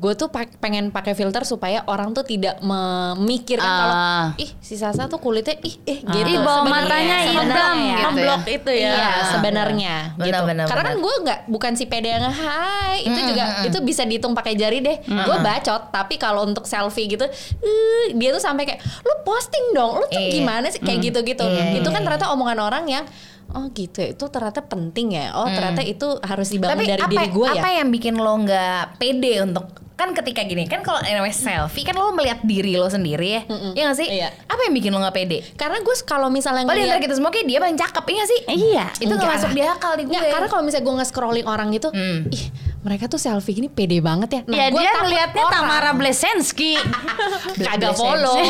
[0.00, 4.26] gue tuh pak- pengen pakai filter supaya orang tuh tidak memikirkan kalau Ah.
[4.34, 7.96] ih si Sasa tuh kulitnya ih eh gitu Ih, bawah matanya hitam ya.
[7.98, 8.90] gitu Memblok itu ya.
[8.90, 10.42] Iya sebenarnya Benar, gitu.
[10.46, 14.32] benar, Karena kan gue nggak bukan si pede yang hai itu juga itu bisa dihitung
[14.32, 14.96] pakai jari deh.
[15.04, 17.28] Gue bacot tapi kalau untuk selfie gitu,
[17.60, 20.32] eh, dia tuh sampai kayak lu posting dong, lu tuh Iya.
[20.32, 21.44] gimana sih kayak gitu-gitu.
[21.44, 23.04] Iya, itu iya, kan ternyata omongan orang yang
[23.50, 25.34] oh gitu ya, itu ternyata penting ya.
[25.34, 27.58] Oh ternyata itu harus dibangun tapi dari apa diri gue ya.
[27.58, 29.66] apa yang bikin lo nggak pede untuk
[30.00, 33.84] kan ketika gini kan kalau namanya selfie kan lo melihat diri lo sendiri ya Iya
[33.86, 34.28] gak sih Iya.
[34.46, 37.44] apa yang bikin lo nggak pede Karena gue kalau misalnya antara ngeliat kita semua kayak
[37.44, 38.40] dia paling cakep iya gak sih?
[38.48, 38.84] Iya.
[38.96, 39.34] Itu gak Enggak.
[39.36, 42.18] masuk di akal di gue Nggak, karena kalau misalnya gue nge-scrolling orang gitu, Hmm.
[42.30, 42.44] ih
[42.80, 44.40] mereka tuh selfie ini pede banget ya.
[44.42, 46.80] Nah, ya gua dia ngelihatnya orang- Tamara Blesensky.
[47.60, 48.40] kagak follow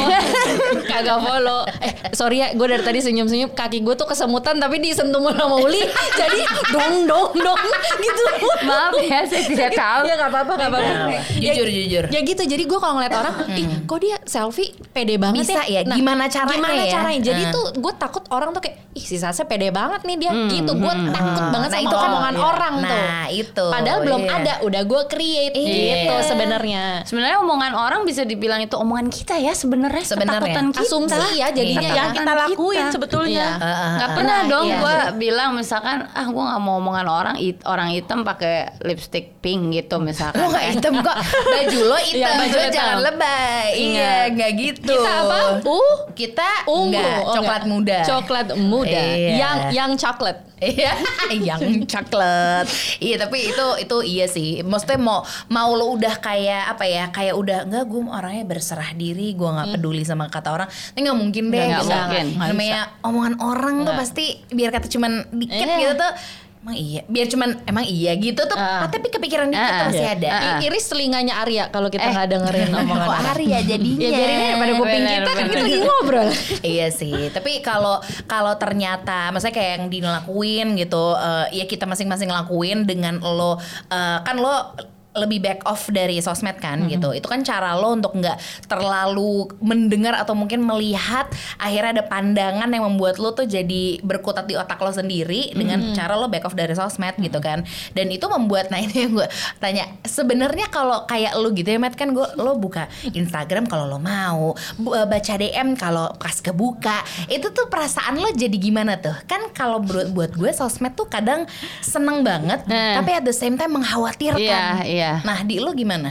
[0.90, 4.78] kagak follow eh sorry ya gue dari tadi senyum senyum kaki gue tuh kesemutan tapi
[4.78, 5.82] disentuh sama Uli
[6.20, 6.40] jadi
[6.70, 7.60] dong dong dong
[7.96, 8.24] gitu
[8.62, 10.00] Maaf ya saya tidak tahu.
[10.04, 12.04] ya nggak apa-apa nggak apa-apa Jujur, jujur.
[12.06, 15.82] ya gitu jadi gue kalau ngeliat orang ih kok dia selfie pede banget Bisa ya?
[15.82, 16.92] Gimana caranya gimana ya?
[16.92, 17.52] caranya jadi Hmm.
[17.52, 20.94] tuh gue takut orang tuh kayak ih si Sasa pede banget nih dia gitu gue
[21.10, 22.42] takut banget Nah, sama itu kan- omongan iya.
[22.44, 25.72] orang tuh Nah, itu, padahal belum belum ada udah gue create Iya.
[25.98, 30.40] gitu sebenarnya Sebenarnya omongan orang bisa dibilang itu omongan kita ya sebenarnya Sebenarnya.
[30.42, 30.80] ketakutan kita.
[30.82, 31.90] asumsi ya jadinya Iya.
[31.90, 32.92] ya yang kita lakuin kita.
[32.92, 33.46] sebetulnya.
[33.52, 33.76] Iya.
[33.96, 34.76] nggak pernah Nah, dong iya.
[34.76, 39.72] gue bilang misalkan ah gue nggak mau omongan orang it- orang hitam pakai lipstick pink
[39.72, 44.12] gitu misalkan Lo gak hitam kok Baju lo hitam Iya, baju Lo jangan lebay Iya
[44.30, 47.72] gak gitu kita apa uh Kita ungu enggak, Oh, Coklat enggak.
[47.72, 49.30] muda coklat muda Iya.
[49.34, 50.92] yang yang coklat Iya,
[51.48, 51.56] yang
[51.86, 52.68] coklat.
[53.00, 54.66] Iya, tapi itu itu iya sih.
[54.66, 57.04] Maksudnya mau mau lo udah kayak apa ya?
[57.08, 60.68] Kayak udah enggak gue orangnya berserah diri, gue nggak peduli sama kata orang.
[60.92, 61.62] Ini nggak mungkin deh.
[61.70, 61.94] Nggak gitu.
[61.94, 62.26] mungkin.
[62.36, 65.78] Namanya omongan orang tuh pasti biar kata cuman dikit Iya.
[65.78, 66.12] gitu tuh.
[66.60, 68.52] Emang iya, biar cuman emang iya gitu tuh.
[68.52, 68.84] Ah.
[68.84, 70.12] tapi kepikiran dikit tuh Ah, masih iya.
[70.12, 70.28] ada.
[70.28, 70.44] Ah, ah.
[70.54, 72.12] I- iris telinganya Arya kalau kita Eh.
[72.12, 73.24] nggak dengerin omongan orang.
[73.32, 73.96] Arya jadinya?
[73.98, 75.48] ya biarin aja pada kuping Bener, kita kan bener.
[75.48, 76.28] kita lagi ngobrol
[76.70, 77.96] iya sih tapi kalau
[78.26, 83.56] kalau ternyata maksudnya kayak yang dilakuin gitu eh, ya kita masing-masing lakuin dengan lo
[83.88, 84.76] eh, kan lo
[85.10, 87.10] lebih back off dari sosmed kan gitu.
[87.10, 91.26] Itu kan cara lo untuk nggak terlalu mendengar atau mungkin melihat
[91.58, 96.14] akhirnya ada pandangan yang membuat lo tuh jadi berkutat di otak lo sendiri dengan cara
[96.14, 97.66] lo back off dari sosmed gitu kan.
[97.92, 101.98] Dan itu membuat nah ini yang gue tanya sebenarnya kalau kayak lo gitu ya Matt
[101.98, 104.54] kan gue lo buka Instagram kalau lo mau
[104.94, 109.14] eh, baca DM kalau pas kebuka itu tuh perasaan lo jadi gimana tuh?
[109.26, 111.44] Kan kalau buat buat gue sosmed tuh kadang
[111.82, 113.00] seneng banget Nah.
[113.02, 114.38] tapi at the same time mengkhawatirkan.
[114.38, 115.09] Iya, iya.
[115.20, 116.10] Nah di lo gimana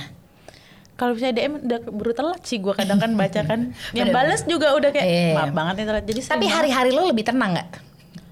[0.94, 3.72] Kalau bisa DM udah keburu telat sih gue kadang kan baca kan.
[3.96, 5.32] Yang balas juga udah kayak Iya.
[5.32, 6.04] maaf banget nih telat.
[6.04, 6.52] Jadi tapi banget.
[6.54, 7.70] hari-hari lo lebih tenang nggak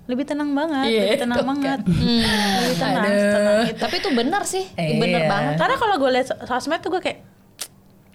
[0.06, 1.52] lebih tenang banget, Iya, lebih tenang tuh kan.
[1.54, 1.80] banget.
[1.84, 3.78] Lebih tenang, tenang gitu.
[3.78, 4.96] tapi itu benar sih Iya.
[4.98, 7.20] bener banget Karena kalau gue liat sos- sosmed tuh gue kayak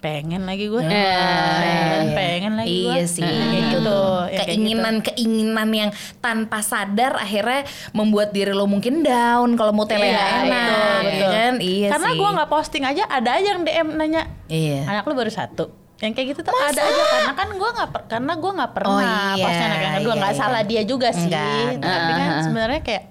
[0.03, 0.83] pengen lagi gue.
[0.83, 1.23] Iya.
[1.55, 2.91] pengen, pengen lagi gue.
[2.91, 3.95] Iya sih, Kayak gitu.
[3.95, 9.87] Ya, kayak keinginan keinginan yang tanpa sadar akhirnya membuat diri lo mungkin down kalau mau
[9.87, 11.31] tele Iya, nggak enak, betul, ya betul.
[11.31, 11.53] kan?
[11.57, 14.79] Iya Karena gue nggak posting aja ada aja yang DM nanya Iya.
[14.85, 18.33] anak lu baru satu yang kayak gitu tuh ada aja karena kan gue nggak karena
[18.35, 20.41] gue nggak pernah Oh, iya, posting anak yang kedua iya, nggak iya.
[20.41, 22.43] salah dia juga sih Enggak, tapi kan enggak.
[22.43, 23.03] sebenarnya kayak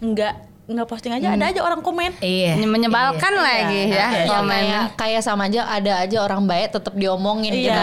[0.00, 0.34] nggak
[0.72, 2.62] nggak posting aja ada aja orang komen Iya.
[2.62, 3.42] menyebalkan Iya.
[3.42, 4.80] lagi ya ya komennya.
[4.94, 7.82] kayak kayak sama aja ada aja orang baik tetap diomongin gitu Iya,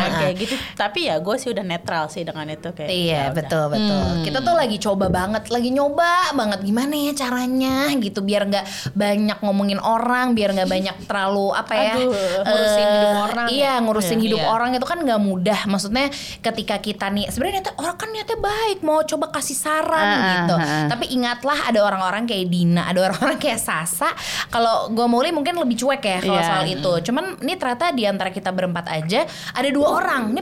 [0.00, 0.54] kan kayak gitu.
[0.72, 2.88] Tapi ya gue sih udah netral sih dengan itu kayak.
[2.88, 3.34] Iya ya udah.
[3.34, 4.02] betul betul.
[4.22, 9.38] Kita tuh lagi coba banget, lagi nyoba banget gimana ya caranya gitu biar nggak banyak
[9.40, 13.72] ngomongin orang, biar nggak banyak terlalu apa ya Aduh, ngurusin eh, hidup orang Iya ya.
[13.80, 14.24] ngurusin Iya.
[14.24, 14.48] hidup Iya.
[14.48, 15.60] orang itu kan nggak mudah.
[15.66, 16.06] Maksudnya
[16.40, 20.54] ketika kita nih sebenarnya orang kan niatnya baik mau coba kasih saran ah, gitu.
[20.56, 20.86] ah.
[20.88, 24.10] Tapi ingatlah ada orang-orang kayak Dina, ada orang-orang kayak Sasa.
[24.48, 26.48] Kalau gue Molly mungkin lebih cuek ya kalau Iya.
[26.48, 26.92] soal itu.
[27.10, 30.32] Cuman ini ternyata di antara kita berempat aja ada dua orang.
[30.32, 30.40] Ini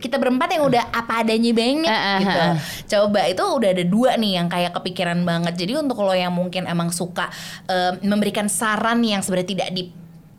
[0.00, 2.40] kita berempat yang udah apa adanya banget ah, gitu.
[2.96, 5.54] Coba itu udah ada dua nih yang kayak kepikiran banget.
[5.56, 7.28] Jadi untuk lo yang mungkin emang suka
[7.68, 9.68] eh, memberikan saran yang sebenarnya tidak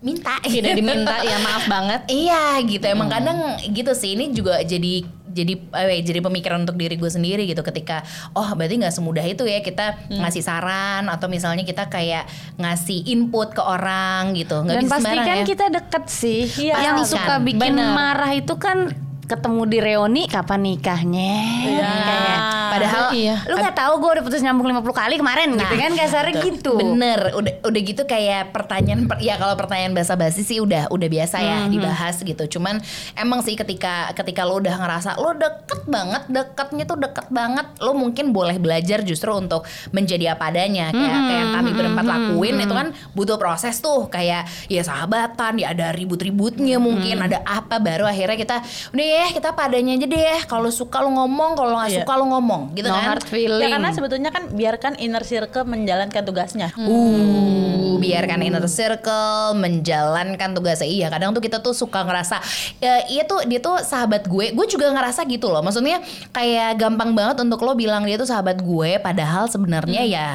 [0.06, 3.38] diminta, tidak diminta ya maaf banget Iya gitu emang kadang
[3.70, 8.04] gitu sih ini juga jadi jadi eh, jadi pemikiran untuk diri gue sendiri gitu ketika
[8.36, 12.28] oh berarti nggak semudah itu ya kita ngasih saran atau misalnya kita kayak
[12.60, 15.46] ngasih input ke orang gitu nggak Dan bisa pastikan ya.
[15.48, 16.42] kita deket sih.
[16.60, 17.08] Yang pastikan.
[17.08, 17.96] suka bikin Bener.
[17.96, 18.92] marah itu kan
[19.26, 21.34] ketemu di reuni kapan nikahnya.
[21.62, 21.92] Iya.
[22.02, 22.40] Kayak,
[22.72, 23.36] Padahal Iya.
[23.46, 26.72] lu nggak tahu gue udah putus nyambung 50 kali kemarin gitu kan kasarnya gitu.
[26.74, 31.04] Bener, udah udah gitu kayak pertanyaan per- ya kalau pertanyaan bahasa basi sih udah udah
[31.06, 31.70] biasa ya Mhm.
[31.70, 32.44] dibahas gitu.
[32.50, 32.80] Cuman
[33.14, 37.92] emang sih ketika ketika lo udah ngerasa lo deket banget, deketnya tuh deket banget, lo
[37.92, 42.56] mungkin boleh belajar justru untuk menjadi apa adanya kayak Mhm, kayak yang kami berempat lakuin
[42.56, 47.28] itu kan butuh proses tuh kayak ya sahabatan, ya ada ribut-ributnya mungkin Mhm.
[47.28, 50.40] ada apa baru akhirnya kita udah ya kita padanya aja deh.
[50.48, 51.98] Kalau suka lo ngomong, kalau nggak Iya.
[52.04, 53.06] suka lo ngomong gitu no kan.
[53.16, 53.68] hard feeling.
[53.68, 56.72] Ya karena sebetulnya kan biarkan inner circle menjalankan tugasnya.
[56.80, 60.88] Uh, biarkan inner circle menjalankan tugasnya.
[60.88, 62.40] Iya, kadang tuh kita tuh suka ngerasa
[62.80, 64.56] ya, iya tuh dia tuh sahabat gue.
[64.56, 65.62] Gue juga ngerasa gitu loh.
[65.62, 66.00] Maksudnya
[66.32, 70.30] kayak gampang banget untuk lo bilang dia tuh sahabat gue padahal sebenarnya ya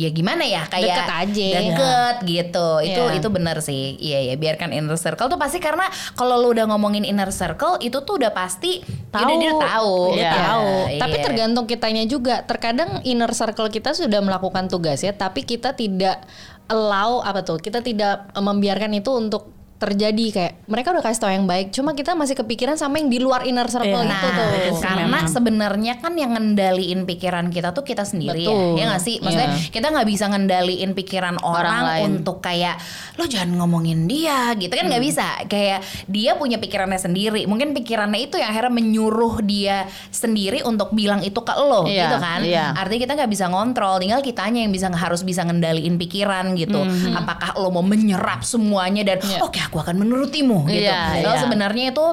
[0.00, 1.48] ya gimana ya kayak Deket aja.
[1.60, 3.16] deket gitu itu Iya.
[3.20, 5.84] itu bener sih iya ya biarkan inner circle tuh pasti karena
[6.14, 10.22] kalau lo udah ngomongin inner circle itu tuh udah pasti ya udah dia tahu Dia
[10.22, 10.68] Iya, tahu.
[10.88, 11.00] iya.
[11.00, 12.40] Tapi tergantung kitanya juga.
[12.42, 16.24] Terkadang inner circle kita sudah melakukan tugasnya, tapi kita tidak
[16.66, 17.58] allow apa tuh?
[17.58, 22.12] Kita tidak membiarkan itu untuk terjadi kayak mereka udah kasih tau yang baik, cuma kita
[22.12, 24.12] masih kepikiran sama yang di luar inner circle Iya.
[24.12, 24.76] itu Nah, tuh.
[24.78, 28.76] karena sebenarnya kan yang ngendaliin pikiran kita tuh kita sendiri Betul.
[28.76, 29.16] ya, ya nggak sih?
[29.18, 29.72] Maksudnya Iya.
[29.72, 32.04] kita nggak bisa ngendaliin pikiran orang, Orang lain.
[32.14, 32.76] untuk kayak
[33.16, 34.92] lo jangan ngomongin dia, gitu kan Hmm.
[34.92, 35.26] nggak bisa.
[35.48, 37.48] Kayak dia punya pikirannya sendiri.
[37.48, 42.16] Mungkin pikirannya itu yang akhirnya menyuruh dia sendiri untuk bilang itu ke lo, Iya, gitu
[42.18, 42.40] kan?
[42.44, 42.76] iya.
[42.76, 46.84] Artinya kita nggak bisa ngontrol, tinggal kitanya yang bisa harus bisa ngendaliin pikiran gitu.
[46.84, 47.16] Hmm.
[47.16, 49.40] Apakah lo mau menyerap semuanya dan Iya.
[49.40, 50.90] oke aku akan menurutimu gitu.
[50.90, 51.42] Iya, Kalau iya.
[51.46, 52.06] sebenarnya itu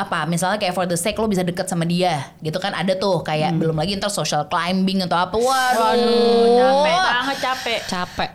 [0.00, 0.24] apa?
[0.24, 2.72] Misalnya kayak for the sake lo bisa deket sama dia, gitu kan?
[2.72, 5.36] Ada tuh kayak belum lagi ntar social climbing atau apa.
[5.36, 7.80] Waduh, capek banget capek.
[7.84, 8.30] capek.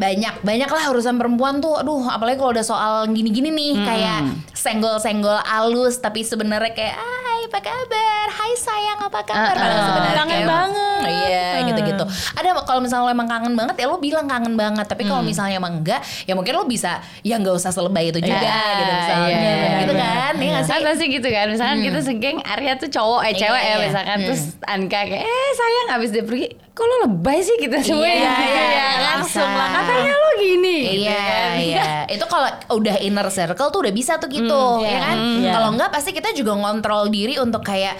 [0.00, 1.76] banyak banyak lah urusan perempuan tuh.
[1.76, 4.20] Aduh, apalagi kalau udah soal gini-gini nih, kayak
[4.56, 8.26] senggol-senggol alus, tapi sebenarnya kayak, Hai, apa kabar?
[8.32, 9.52] Hai sayang, apa kabar?
[9.52, 9.86] Padahal ah.
[9.92, 11.00] sebenarnya Kangen kayak, banget.
[11.10, 12.04] Iya, gitu-gitu.
[12.38, 14.86] Ada kalau misalnya lo emang kangen banget ya lo bilang kangen banget.
[14.88, 18.38] Tapi kalau misalnya emang enggak, ya mungkin lo bisa ya nggak usah selebay itu juga
[18.38, 19.26] Iya, gitu misalnya.
[19.28, 20.06] iya, gitu iya.
[20.06, 20.34] kan?
[20.38, 20.70] Iya nggak sih?
[20.70, 23.84] Kan pasti gitu kan Misalkan kita segeng Arya tuh cowok Eh cewek Iya, ya iya.
[23.84, 28.06] misalkan Terus Anka kayak Eh sayang abis dia pergi Kok lo lebay sih kita semua
[28.06, 31.50] Iya, gitu iya, ya iya, Langsung lah Katanya lo gini gitu Iya, kan.
[31.58, 31.84] iya.
[32.14, 35.16] Itu kalau udah inner circle tuh udah bisa tuh gitu, ya kan?
[35.16, 35.52] Iya.
[35.52, 37.94] Kalau enggak pasti kita juga ngontrol diri untuk kayak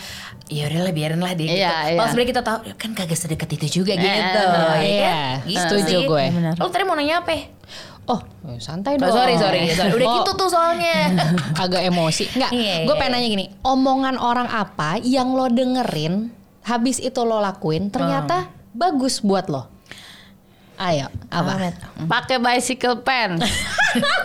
[0.50, 1.62] ya udahlah biarin lah dia gitu.
[1.62, 2.08] Iya, Kalau iya.
[2.10, 4.10] sebenarnya kita tahu kan kagak sedekat itu juga gitu.
[4.10, 5.06] eh, ya iya.
[5.06, 5.46] kan?
[5.46, 6.08] Gitu Setuju sih.
[6.08, 6.24] gue.
[6.58, 7.30] Lo tadi mau nanya apa?
[8.10, 8.20] Oh,
[8.58, 9.14] santai Oh, dong.
[9.14, 9.92] sorry, sorry, sorry.
[9.96, 11.14] Udah Oh, gitu tuh soalnya.
[11.62, 12.26] agak emosi.
[12.34, 13.16] Enggak, Iya, gue iya, pengen iya.
[13.16, 19.46] nanya gini, omongan orang apa yang lo dengerin, habis itu lo lakuin, ternyata bagus buat
[19.46, 19.70] lo?
[20.76, 21.76] Ayo, apa?
[22.00, 23.36] Pakai bicycle pen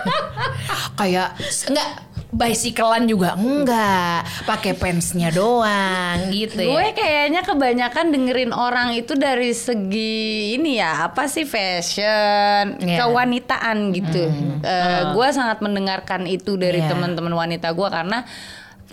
[1.00, 1.36] kayak
[1.68, 1.90] enggak
[2.36, 6.68] bicyclean juga enggak, pakai pentsnya doang gitu ya.
[6.68, 10.20] Gue kayaknya kebanyakan dengerin orang itu dari segi
[10.54, 13.00] ini ya apa sih fashion, Iya.
[13.02, 14.28] kewanitaan gitu.
[14.62, 16.92] Eh, Gue sangat mendengarkan itu dari Iya.
[16.92, 18.28] teman-teman wanita gue karena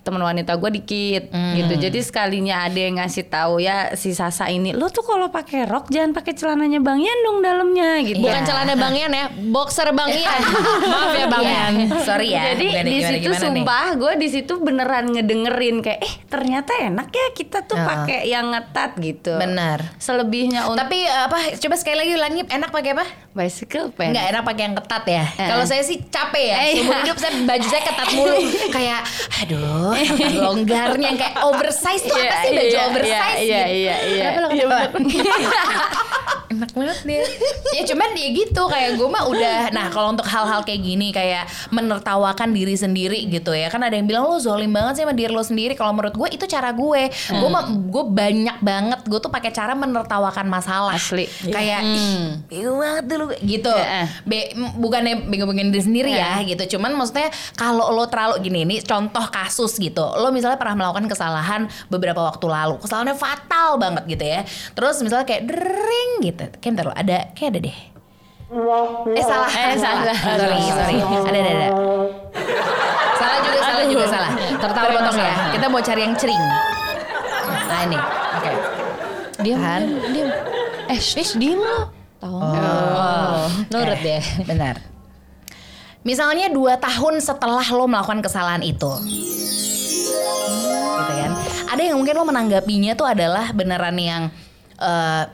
[0.02, 1.74] teman wanita gue dikit gitu.
[1.78, 5.88] Jadi sekalinya ada yang ngasih tahu ya si Sasa ini, lo tuh kalau pakai rok
[5.88, 8.20] jangan pakai celananya Bang Yan dong dalamnya gitu.
[8.20, 10.40] Bukan celana Bang Ian ya, boxer Bang Ian.
[10.92, 11.54] Maaf ya Bang Iya.
[11.54, 11.74] Ian.
[12.02, 12.42] Sorry ya.
[12.52, 17.62] Jadi di situ sumpah gue di situ beneran ngedengerin kayak eh ternyata enak ya kita
[17.62, 17.86] tuh Ah.
[18.04, 19.34] pakai yang ngetat gitu.
[19.34, 19.96] Benar.
[19.96, 21.38] Selebihnya untuk Tapi apa?
[21.56, 22.40] Coba sekali lagi ulangi.
[22.44, 23.06] Enak pakai apa?
[23.32, 24.12] bicycle pen.
[24.12, 25.24] Enggak enak pakai yang ketat ya.
[25.24, 25.48] Eh.
[25.48, 26.56] Kalau saya sih capek ya.
[26.60, 27.00] Eh, Seumur iya.
[27.00, 28.36] hidup saya baju saya ketat mulu.
[28.76, 29.00] kayak
[29.40, 33.76] aduh, apa longgarnya yang kayak oversize tuh apa Iya, sih baju iya, oversize iya, gitu.
[33.76, 34.24] iya, iya.
[34.32, 34.78] Kenapa lo ketawa?
[36.52, 37.24] enak banget dia.
[37.72, 39.58] ya cuman dia gitu kayak gue mah udah.
[39.72, 43.72] Nah kalau untuk hal-hal kayak gini kayak menertawakan diri sendiri gitu ya.
[43.72, 45.72] Kan ada yang bilang lo zolim banget sih sama diri lo sendiri.
[45.72, 47.02] Kalau menurut gue itu cara gue.
[47.08, 49.00] Gue mah gue banyak banget.
[49.08, 50.92] Gue tuh pakai cara menertawakan masalah.
[50.92, 51.24] Asli.
[51.48, 53.72] Kayak ih, bego banget dulu gitu.
[53.72, 54.04] Iya.
[54.28, 56.76] Be- bukannya bego-begoin diri sendiri ya gitu.
[56.76, 60.06] Cuman maksudnya kalau lo terlalu gini ini contoh kasus gitu.
[60.22, 62.78] Lo misalnya pernah melakukan kesalahan beberapa waktu lalu.
[62.78, 64.40] Kesalahannya fatal banget gitu ya.
[64.78, 66.44] Terus misalnya kayak dering gitu.
[66.62, 67.78] Kayak bentar lo ada kayak ada deh.
[69.16, 69.50] Eh salah.
[69.50, 70.14] Eh, salah.
[70.14, 70.96] Sorry, sorry.
[71.02, 71.68] Ada ada ada.
[73.16, 74.32] Salah juga, salah juga salah.
[74.60, 75.34] Tertawa Terpotong ya.
[75.56, 76.44] Kita mau cari yang cering.
[77.66, 77.98] Nah ini.
[78.38, 78.52] Oke.
[79.42, 79.80] Diam, Kan?
[79.82, 80.28] diam, diam.
[80.92, 81.90] Eh, shh, diam lo.
[82.22, 82.38] Tahu.
[82.38, 83.50] Oh.
[83.74, 84.22] Nurut Oke, deh.
[84.46, 84.76] Benar.
[86.02, 88.90] Misalnya dua tahun setelah lo melakukan kesalahan itu,
[91.02, 91.32] gitu kan?
[91.72, 94.22] Ada yang mungkin lo menanggapinya tuh adalah beneran yang,
[94.78, 95.24] eh,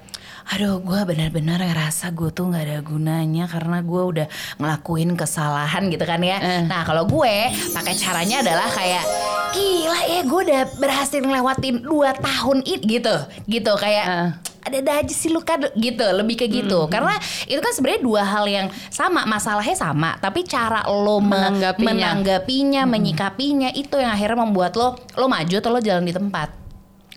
[0.49, 6.09] aduh, gue benar-benar ngerasa gue tuh nggak ada gunanya karena gue udah ngelakuin kesalahan gitu
[6.09, 6.65] kan ya.
[6.65, 9.05] Nah kalau gue pakai caranya adalah kayak
[9.53, 13.17] gila ya gue udah berhasil ngelewatin dua tahun itu gitu,
[13.49, 14.29] gitu kayak Eh.
[14.71, 16.85] Ada aja sih lu kan gitu lebih ke gitu.
[16.85, 19.25] Hmm, karena itu kan sebenarnya dua hal yang sama.
[19.25, 21.87] Masalahnya sama tapi cara lo me- Menanggapinya.
[21.89, 26.68] menanggapinya menyikapinya itu yang akhirnya membuat lo lo maju atau lo jalan di tempat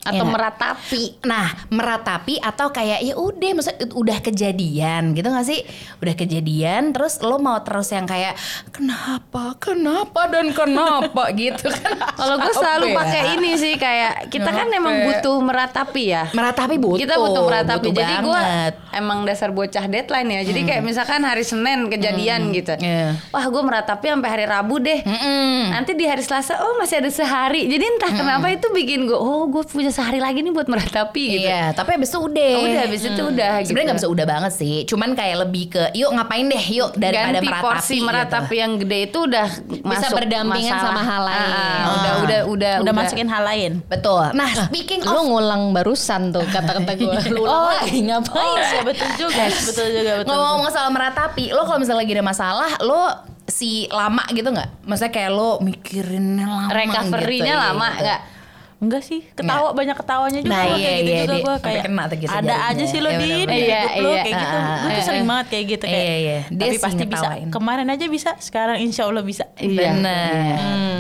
[0.02, 0.34] atau nggak?
[0.34, 1.04] meratapi.
[1.30, 5.62] Nah, meratapi atau kayak ya udah maksudnya itu udah kejadian gitu gak sih?
[6.02, 8.34] Udah kejadian terus lo mau terus yang kayak
[8.74, 9.54] kenapa?
[9.62, 11.96] Kenapa dan kenapa gitu kan.
[12.18, 12.96] Kalau gue selalu ya.
[12.98, 16.24] pakai ini sih kayak kita kan emang butuh meratapi ya.
[16.34, 16.98] meratapi butuh.
[16.98, 17.86] kita butuh meratapi.
[17.94, 18.74] butuh Jadi gue banget.
[18.98, 20.42] emang dasar bocah deadline ya.
[20.50, 22.74] Jadi kayak misalkan hari Senin kejadian gitu.
[22.82, 23.22] Iya.
[23.30, 25.06] Wah gue meratapi sampai hari Rabu deh.
[25.06, 25.78] Mm-mm.
[25.78, 27.70] Nanti di hari Selasa oh masih ada sehari.
[27.70, 31.44] Jadi entah kenapa itu bikin gue oh gue punya sehari lagi nih buat meratapi gitu.
[31.44, 32.52] Iya, tapi abis itu udah.
[32.52, 33.68] Oh, udah, abis itu udah gitu.
[33.68, 34.76] Sebenarnya nggak bisa udah banget sih.
[34.84, 37.64] Cuman kayak lebih ke yuk ngapain deh yuk daripada Ganti meratapi.
[37.64, 38.08] porsi gitu.
[38.08, 39.48] meratapi yang gede itu udah
[39.82, 40.88] masuk berdampingan masalah.
[40.88, 41.38] sama hal lain.
[41.38, 41.94] Ah, ah, Oh.
[41.94, 43.72] udah udah udah Udah masukin hal lain.
[43.86, 44.26] Betul.
[44.32, 47.16] Nah, speaking Lu of ngulang barusan tuh kata-kata gue.
[47.36, 48.40] Lu ulang lagi ngapain?
[48.42, 50.30] Oh, iya betul juga, betul juga betul.
[50.30, 53.04] ngomong-ngomong soal meratapi, lo kalau misalnya lagi ada masalah, lo
[53.44, 54.88] si lama gitu nggak?
[54.88, 58.16] Maksudnya kayak lo mikirinnya lama Recovery-nya gitu, lama gitu.
[58.82, 58.90] Nggak?
[58.92, 61.84] Enggak sih, ketawa banyak ketawanya juga Nah, iya, kayak gitu iya, juga dia gue kayak
[61.86, 64.24] kena tuh gitu ada aja sih lo Iya, di Iya, hidup lo iya.
[64.26, 64.58] kayak gitu.
[64.58, 65.30] Ah, Gue tuh ah, sering ah.
[65.30, 66.02] banget kayak gitu kayak.
[66.02, 66.40] Iya, iya.
[66.50, 67.06] Dia Tapi pasti bisa.
[67.06, 67.48] ngetawain.
[67.54, 69.46] Kemarin aja bisa, sekarang insya Allah bisa.
[69.62, 69.92] Iya.
[69.94, 70.56] Bener.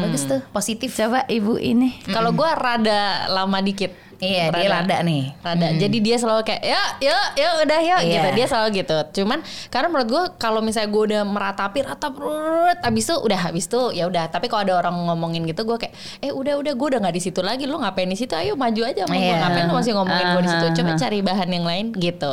[0.05, 0.89] Bagus tuh, positif.
[0.93, 1.97] Coba ibu ini.
[2.05, 4.10] Kalau gue rada lama dikit.
[4.21, 5.33] Iya, dia lada nih.
[5.41, 5.67] Rada.
[5.81, 8.05] Jadi dia selalu kayak ya, ya, ya udah ya Iya.
[8.05, 8.27] gitu.
[8.37, 8.97] Dia selalu gitu.
[9.21, 9.41] Cuman
[9.73, 13.81] karena menurut gue kalau misalnya gue udah meratapi ratap rut, abis itu udah habis itu
[13.97, 14.29] ya udah.
[14.29, 17.23] Tapi kalau ada orang ngomongin gitu gue kayak eh udah udah gue udah nggak di
[17.25, 17.65] situ lagi.
[17.65, 18.37] Lu ngapain di situ?
[18.37, 19.17] Ayo maju aja gue.
[19.17, 19.41] Iya.
[19.41, 20.67] Ngapain lu masih ngomongin gue di situ?
[20.77, 22.31] Coba ah, cari bahan yang lain gitu.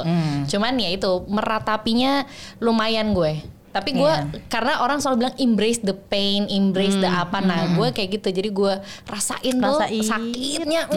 [0.52, 2.28] Cuman ya itu meratapinya
[2.60, 3.57] lumayan gue.
[3.78, 4.12] Tapi gue
[4.46, 7.38] karena orang selalu bilang embrace the pain, embrace the apa.
[7.38, 8.28] Nah gue kayak gitu.
[8.30, 10.02] Jadi gue rasain, tuh Rasain.
[10.02, 10.90] sakitnya,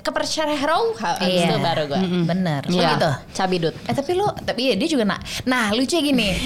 [0.00, 1.46] kepercayaan habis Iya.
[1.46, 2.00] itu baru gue.
[2.24, 2.62] Bener.
[2.64, 2.88] Oh Iya.
[2.94, 3.10] gitu.
[3.34, 3.74] Cabidut.
[3.84, 5.20] Eh tapi lu tapi ya dia juga nak.
[5.44, 6.30] Nah, lucu gini.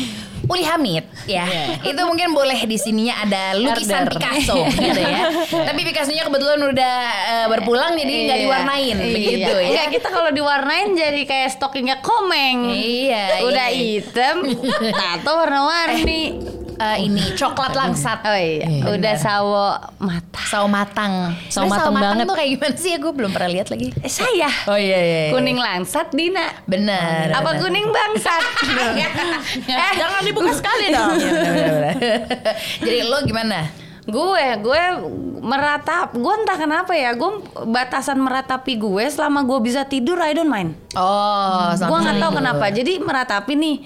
[0.44, 1.49] Uli Hamid ya.
[1.49, 1.88] Iya.
[1.88, 4.12] Itu mungkin boleh di sininya ada lukisan Herder.
[4.12, 5.25] Picasso gitu ya.
[5.64, 6.97] tapi Picasso-nya kebetulan udah
[7.33, 8.44] eh, berpulang jadi nggak Iya.
[8.44, 9.09] diwarnain Iya.
[9.09, 9.68] begitu ya.
[9.73, 12.68] Enggak, kita kalau diwarnain jadi kayak stokingnya komeng.
[12.68, 14.05] Iya, Udah iya.
[14.05, 14.37] hitam,
[15.01, 15.33] tato
[15.74, 16.22] warna-warni.
[16.74, 18.18] Eh, ini coklat langsat.
[18.26, 20.42] Oh iya, udah sawo mata.
[20.42, 21.30] Sawo matang.
[21.46, 22.24] Sawo Sebenarnya matang banget.
[22.26, 22.98] tuh kayak gimana sih ya?
[22.98, 23.88] Gue belum pernah lihat lagi.
[24.02, 25.20] Eh, saya Oh iya iya.
[25.30, 26.50] kuning langsat Dina.
[26.66, 27.30] Bener.
[27.30, 27.60] Apa bener.
[27.62, 28.42] kuning bangsat?
[29.64, 31.14] Eh, jangan dibuka sekali dong.
[31.24, 31.90] Iya.
[32.82, 33.70] Jadi lo gimana?
[34.04, 34.82] gue, gue
[35.40, 36.12] meratap.
[36.12, 37.30] Gue entah kenapa ya, gue
[37.64, 40.76] batasan meratapi gue selama gue bisa tidur I don't mind.
[40.92, 42.66] Oh, gue nggak tahu kenapa.
[42.68, 43.76] Jadi meratapi nih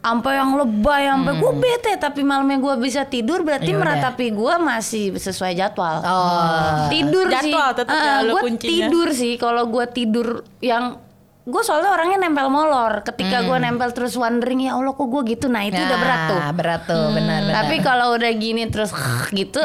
[0.00, 3.70] sampai yang lebay sampai gue bete tapi malamnya gue bisa tidur berarti Hmm.
[3.70, 3.84] Ya udah.
[4.00, 6.88] meratapi gue masih sesuai jadwal Oh.
[6.88, 8.70] tidur sih Jadwal tetap ya, lu gue kuncinya.
[8.70, 10.96] tidur sih kalau gue tidur yang
[11.42, 15.46] gue soalnya orangnya nempel molor ketika gue nempel terus wondering ya allah kok gue gitu
[15.46, 16.40] nah itu udah berat tuh Hmm.
[16.42, 17.54] Nah, berat tuh, benar benar.
[17.56, 18.90] tapi kalau udah gini terus
[19.34, 19.60] gitu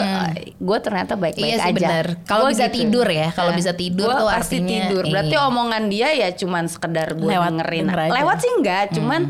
[0.58, 2.06] gue ternyata baik-baik Iya sih aja benar.
[2.24, 2.76] Kalau Gua bisa gitu.
[2.82, 5.46] tidur ya, kalau bisa tidur Gua tuh pasti artinya tidur berarti iya.
[5.46, 9.22] omongan dia ya cuman sekedar gue dengerin lewat sih enggak cuman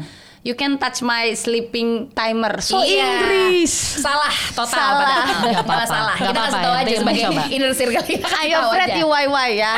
[0.46, 3.02] you can touch my sleeping timer so Iya.
[3.02, 4.94] Inggris Salah total Salah.
[4.96, 5.26] padahal.
[5.26, 5.86] Nggak Nggak apa-apa.
[5.86, 6.14] salah.
[6.14, 7.44] Nggak Kita kasih apa-apa, tahu yang aja sebagai mencoba.
[7.50, 9.74] inner circle kasih ayo Fred YY ya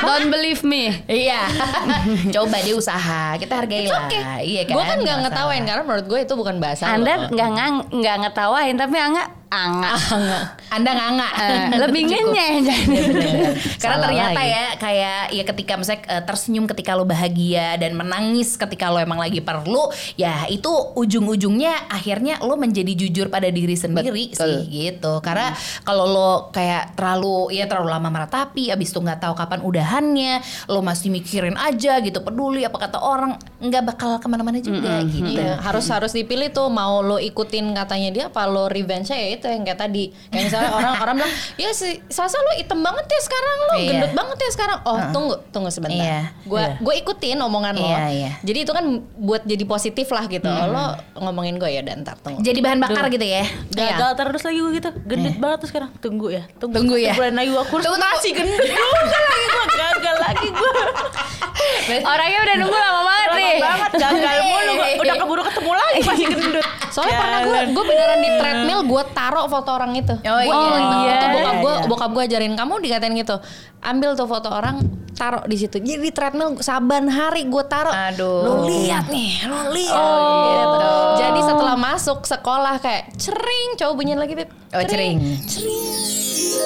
[0.00, 1.40] don't believe me Iya.
[2.34, 3.22] Coba dia usaha.
[3.36, 4.10] Kita hargai lah.
[4.40, 4.74] Iya kan.
[4.74, 7.48] Gue kan nggak Nggak ngetawain karena menurut gue itu bukan bahasa anda nggak
[7.92, 8.96] nggak ngetawain tapi
[9.50, 11.28] anga anga Anda nganga.
[11.34, 12.84] Eh, lebih ngenyeh jadi
[13.82, 14.54] Karena Salah ternyata lagi.
[14.54, 19.18] ya kayak ya ketika misalnya eh, tersenyum ketika lo bahagia dan menangis ketika lo emang
[19.18, 24.46] lagi perlu, ya itu ujung-ujungnya akhirnya lo menjadi jujur pada diri sendiri Betul.
[24.46, 25.18] sih gitu.
[25.18, 25.50] Karena
[25.82, 30.38] kalau lo kayak terlalu ya terlalu lama meratapi, abis itu nggak tahu kapan udahannya,
[30.70, 35.34] lo masih mikirin aja gitu, peduli apa kata orang, nggak bakal ke mana-mana juga gitu.
[35.34, 39.46] Iya, harus harus dipilih tuh mau lo ikutin katanya dia apa lo revenge ya itu
[39.48, 43.20] yang kayak tadi kayak misalnya orang orang bilang ya si Sasa lo hitam banget ya
[43.22, 43.88] sekarang lo Iya.
[43.88, 46.76] gendut banget ya sekarang oh tunggu tunggu sebentar Iya, gue iya.
[46.76, 48.30] gue ikutin omongan lo Iya, iya.
[48.44, 48.84] jadi itu kan
[49.16, 53.06] buat jadi positif lah gitu lo ngomongin gue ya dan ntar tunggu Jadi bahan bakar
[53.08, 53.44] gitu ya.
[53.70, 54.90] Gagal terus lagi gue gitu.
[55.06, 55.90] Gendut banget tuh sekarang.
[55.98, 56.42] Tunggu ya.
[56.56, 57.12] Tunggu, Tunggu ya.
[57.14, 57.84] Bulan lagi gue kurus.
[57.86, 59.64] Masih gendut juga lagi gue.
[59.70, 60.72] Gagal lagi gue.
[62.14, 64.72] orangnya udah nunggu lama banget Lama nih banget gagal mulu.
[65.00, 66.66] Udah keburu ketemu lagi masih gendut.
[66.90, 70.10] Soalnya pernah gue gue beneran di treadmill gue taruh foto orang itu.
[70.10, 70.50] Oh, Gua iya.
[70.50, 70.82] banget.
[70.98, 71.14] iya.
[71.14, 71.86] Itu bokap gue Iya.
[71.86, 73.36] bokap gue ajarin kamu dikatain gitu.
[73.80, 74.82] Ambil tuh foto orang
[75.14, 75.78] taruh di situ.
[75.78, 77.94] Jadi di treadmill saban hari gue taruh.
[77.94, 78.42] Aduh.
[78.42, 79.94] Lo lihat nih, lo lihat.
[79.94, 80.42] Oh.
[80.42, 80.90] Gitu.
[81.22, 84.50] Jadi setelah masuk sekolah kayak cering, coba bunyiin lagi Beb.
[84.74, 85.22] Oh, cering.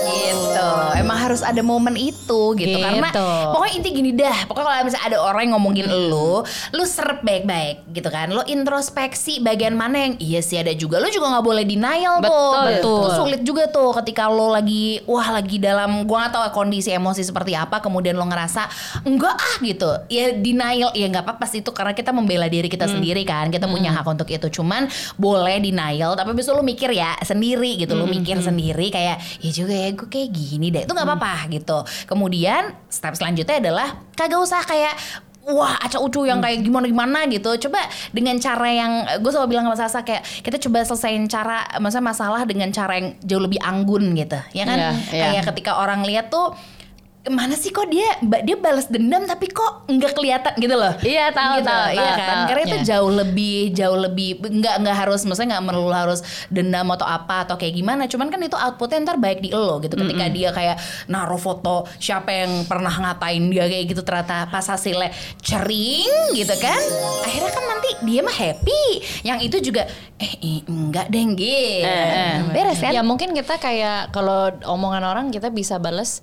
[0.05, 0.71] Gitu.
[0.99, 2.75] Emang harus ada momen itu gitu.
[2.75, 2.79] Gitu.
[2.81, 3.11] Karena
[3.51, 4.47] pokoknya inti gini dah.
[4.49, 8.31] Pokoknya kalau misalnya ada orang yang ngomongin lu, lu serap baik-baik gitu kan.
[8.31, 11.03] Lu introspeksi bagian mana yang iya sih ada juga.
[11.03, 12.31] Lu juga nggak boleh denial tuh.
[12.31, 12.65] Betul.
[12.75, 13.01] Betul.
[13.01, 17.23] Lu sulit juga tuh ketika lu lagi wah lagi dalam gua nggak tahu kondisi emosi
[17.27, 18.69] seperti apa kemudian lu ngerasa
[19.05, 19.91] enggak ah gitu.
[20.09, 23.51] Ya denial ya nggak apa-apa sih itu karena kita membela diri kita sendiri kan.
[23.51, 24.47] Kita punya hak untuk itu.
[24.61, 27.93] Cuman boleh denial tapi besok lu mikir ya sendiri gitu.
[27.99, 30.83] Lu mikir sendiri kayak ya juga ya gue kayak gini deh.
[30.89, 31.85] Itu nggak apa-apa gitu.
[32.09, 34.97] Kemudian step selanjutnya adalah kagak usah kayak
[35.45, 37.85] Wah acak ucu yang kayak gimana-gimana gitu Coba
[38.17, 42.43] dengan cara yang Gue selalu bilang sama Sasa kayak Kita coba selesaiin cara Maksudnya masalah
[42.49, 45.23] dengan cara yang jauh lebih anggun gitu Ya kan Iya, iya.
[45.37, 46.57] Kayak ketika orang lihat tuh
[47.25, 48.05] mana sih kok dia?
[48.21, 50.93] Ba- dia balas dendam tapi kok nggak kelihatan gitu loh.
[51.01, 52.29] Iya, tahu, gitu, tahu, iya tahu, kan?
[52.29, 52.45] tahu.
[52.45, 52.85] karena itu Iya.
[52.85, 56.21] jauh lebih jauh lebih nggak nggak harus maksudnya nggak melulu harus
[56.53, 58.05] dendam atau apa atau kayak gimana.
[58.05, 59.97] Cuman kan itu outputnya ntar baik di lo gitu.
[59.97, 60.77] Ketika dia kayak
[61.09, 65.09] naruh foto siapa yang pernah ngatain dia kayak gitu ternyata pas hasilnya
[65.41, 66.81] cering gitu kan
[67.25, 68.85] akhirnya kan nanti dia mah happy.
[69.25, 69.89] Yang itu juga
[70.21, 71.89] eh ih, enggak deh gitu
[72.53, 72.93] beres kan?
[72.93, 76.21] Ya mungkin kita kayak kalau omongan orang kita bisa bales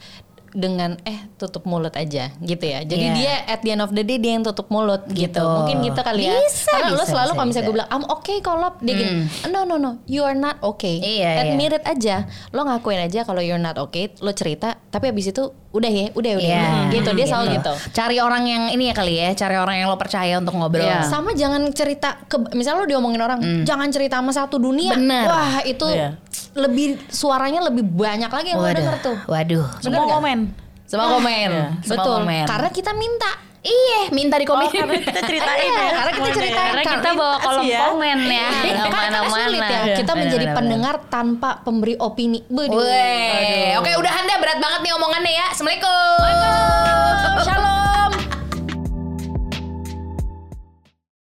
[0.51, 2.83] dengan eh tutup mulut aja gitu ya.
[2.83, 3.15] Jadi Iya.
[3.15, 5.31] dia at the end of the day dia yang tutup mulut gitu.
[5.31, 5.41] Gitu.
[5.41, 6.35] Mungkin gitu kali ya.
[6.37, 7.67] Bisa, Karena lo bisa, selalu bisa, kalau misalnya bisa.
[7.67, 9.11] gue bilang I'm okay kolab dia gini.
[9.47, 10.97] No no no, you are not okay.
[10.97, 12.15] Iya, Admit it aja.
[12.49, 16.31] Lo ngakuin aja kalau you're not okay, lo cerita tapi abis itu udah ya, udah
[16.35, 16.51] udah.
[16.51, 16.91] Iya.
[16.91, 17.71] Gitu dia selalu gitu.
[17.91, 20.83] Cari orang yang ini ya kali ya, cari orang yang lo percaya untuk ngobrol.
[20.83, 21.05] Iya.
[21.05, 24.91] Sama jangan cerita ke misalnya lo diomongin orang, jangan cerita sama satu dunia.
[24.91, 25.25] Bener.
[25.25, 26.19] Wah, itu Iya.
[26.51, 29.15] lebih suaranya lebih banyak lagi yang lo denger tuh.
[29.25, 29.63] waduh.
[29.79, 30.40] Semua komen.
[30.91, 32.15] Semua komen, semua Betul.
[32.19, 32.43] komen.
[32.43, 33.31] Karena kita minta.
[33.63, 34.65] iya, minta di komen.
[34.65, 35.91] Oh, karena kita ceritain Iya, ya.
[35.95, 36.71] karena kita ceritain.
[36.73, 37.79] Karena kita bawa kolom ya.
[37.87, 39.69] komen ya, Kan karena sulit ya.
[39.71, 39.95] mana-mana.
[39.95, 42.43] Kita menjadi pendengar tanpa pemberi opini.
[42.51, 42.67] Weh,
[43.79, 45.45] oke udah anda berat banget nih omongannya ya.
[45.47, 46.19] Assalamualaikum.
[47.39, 47.69] Shalom.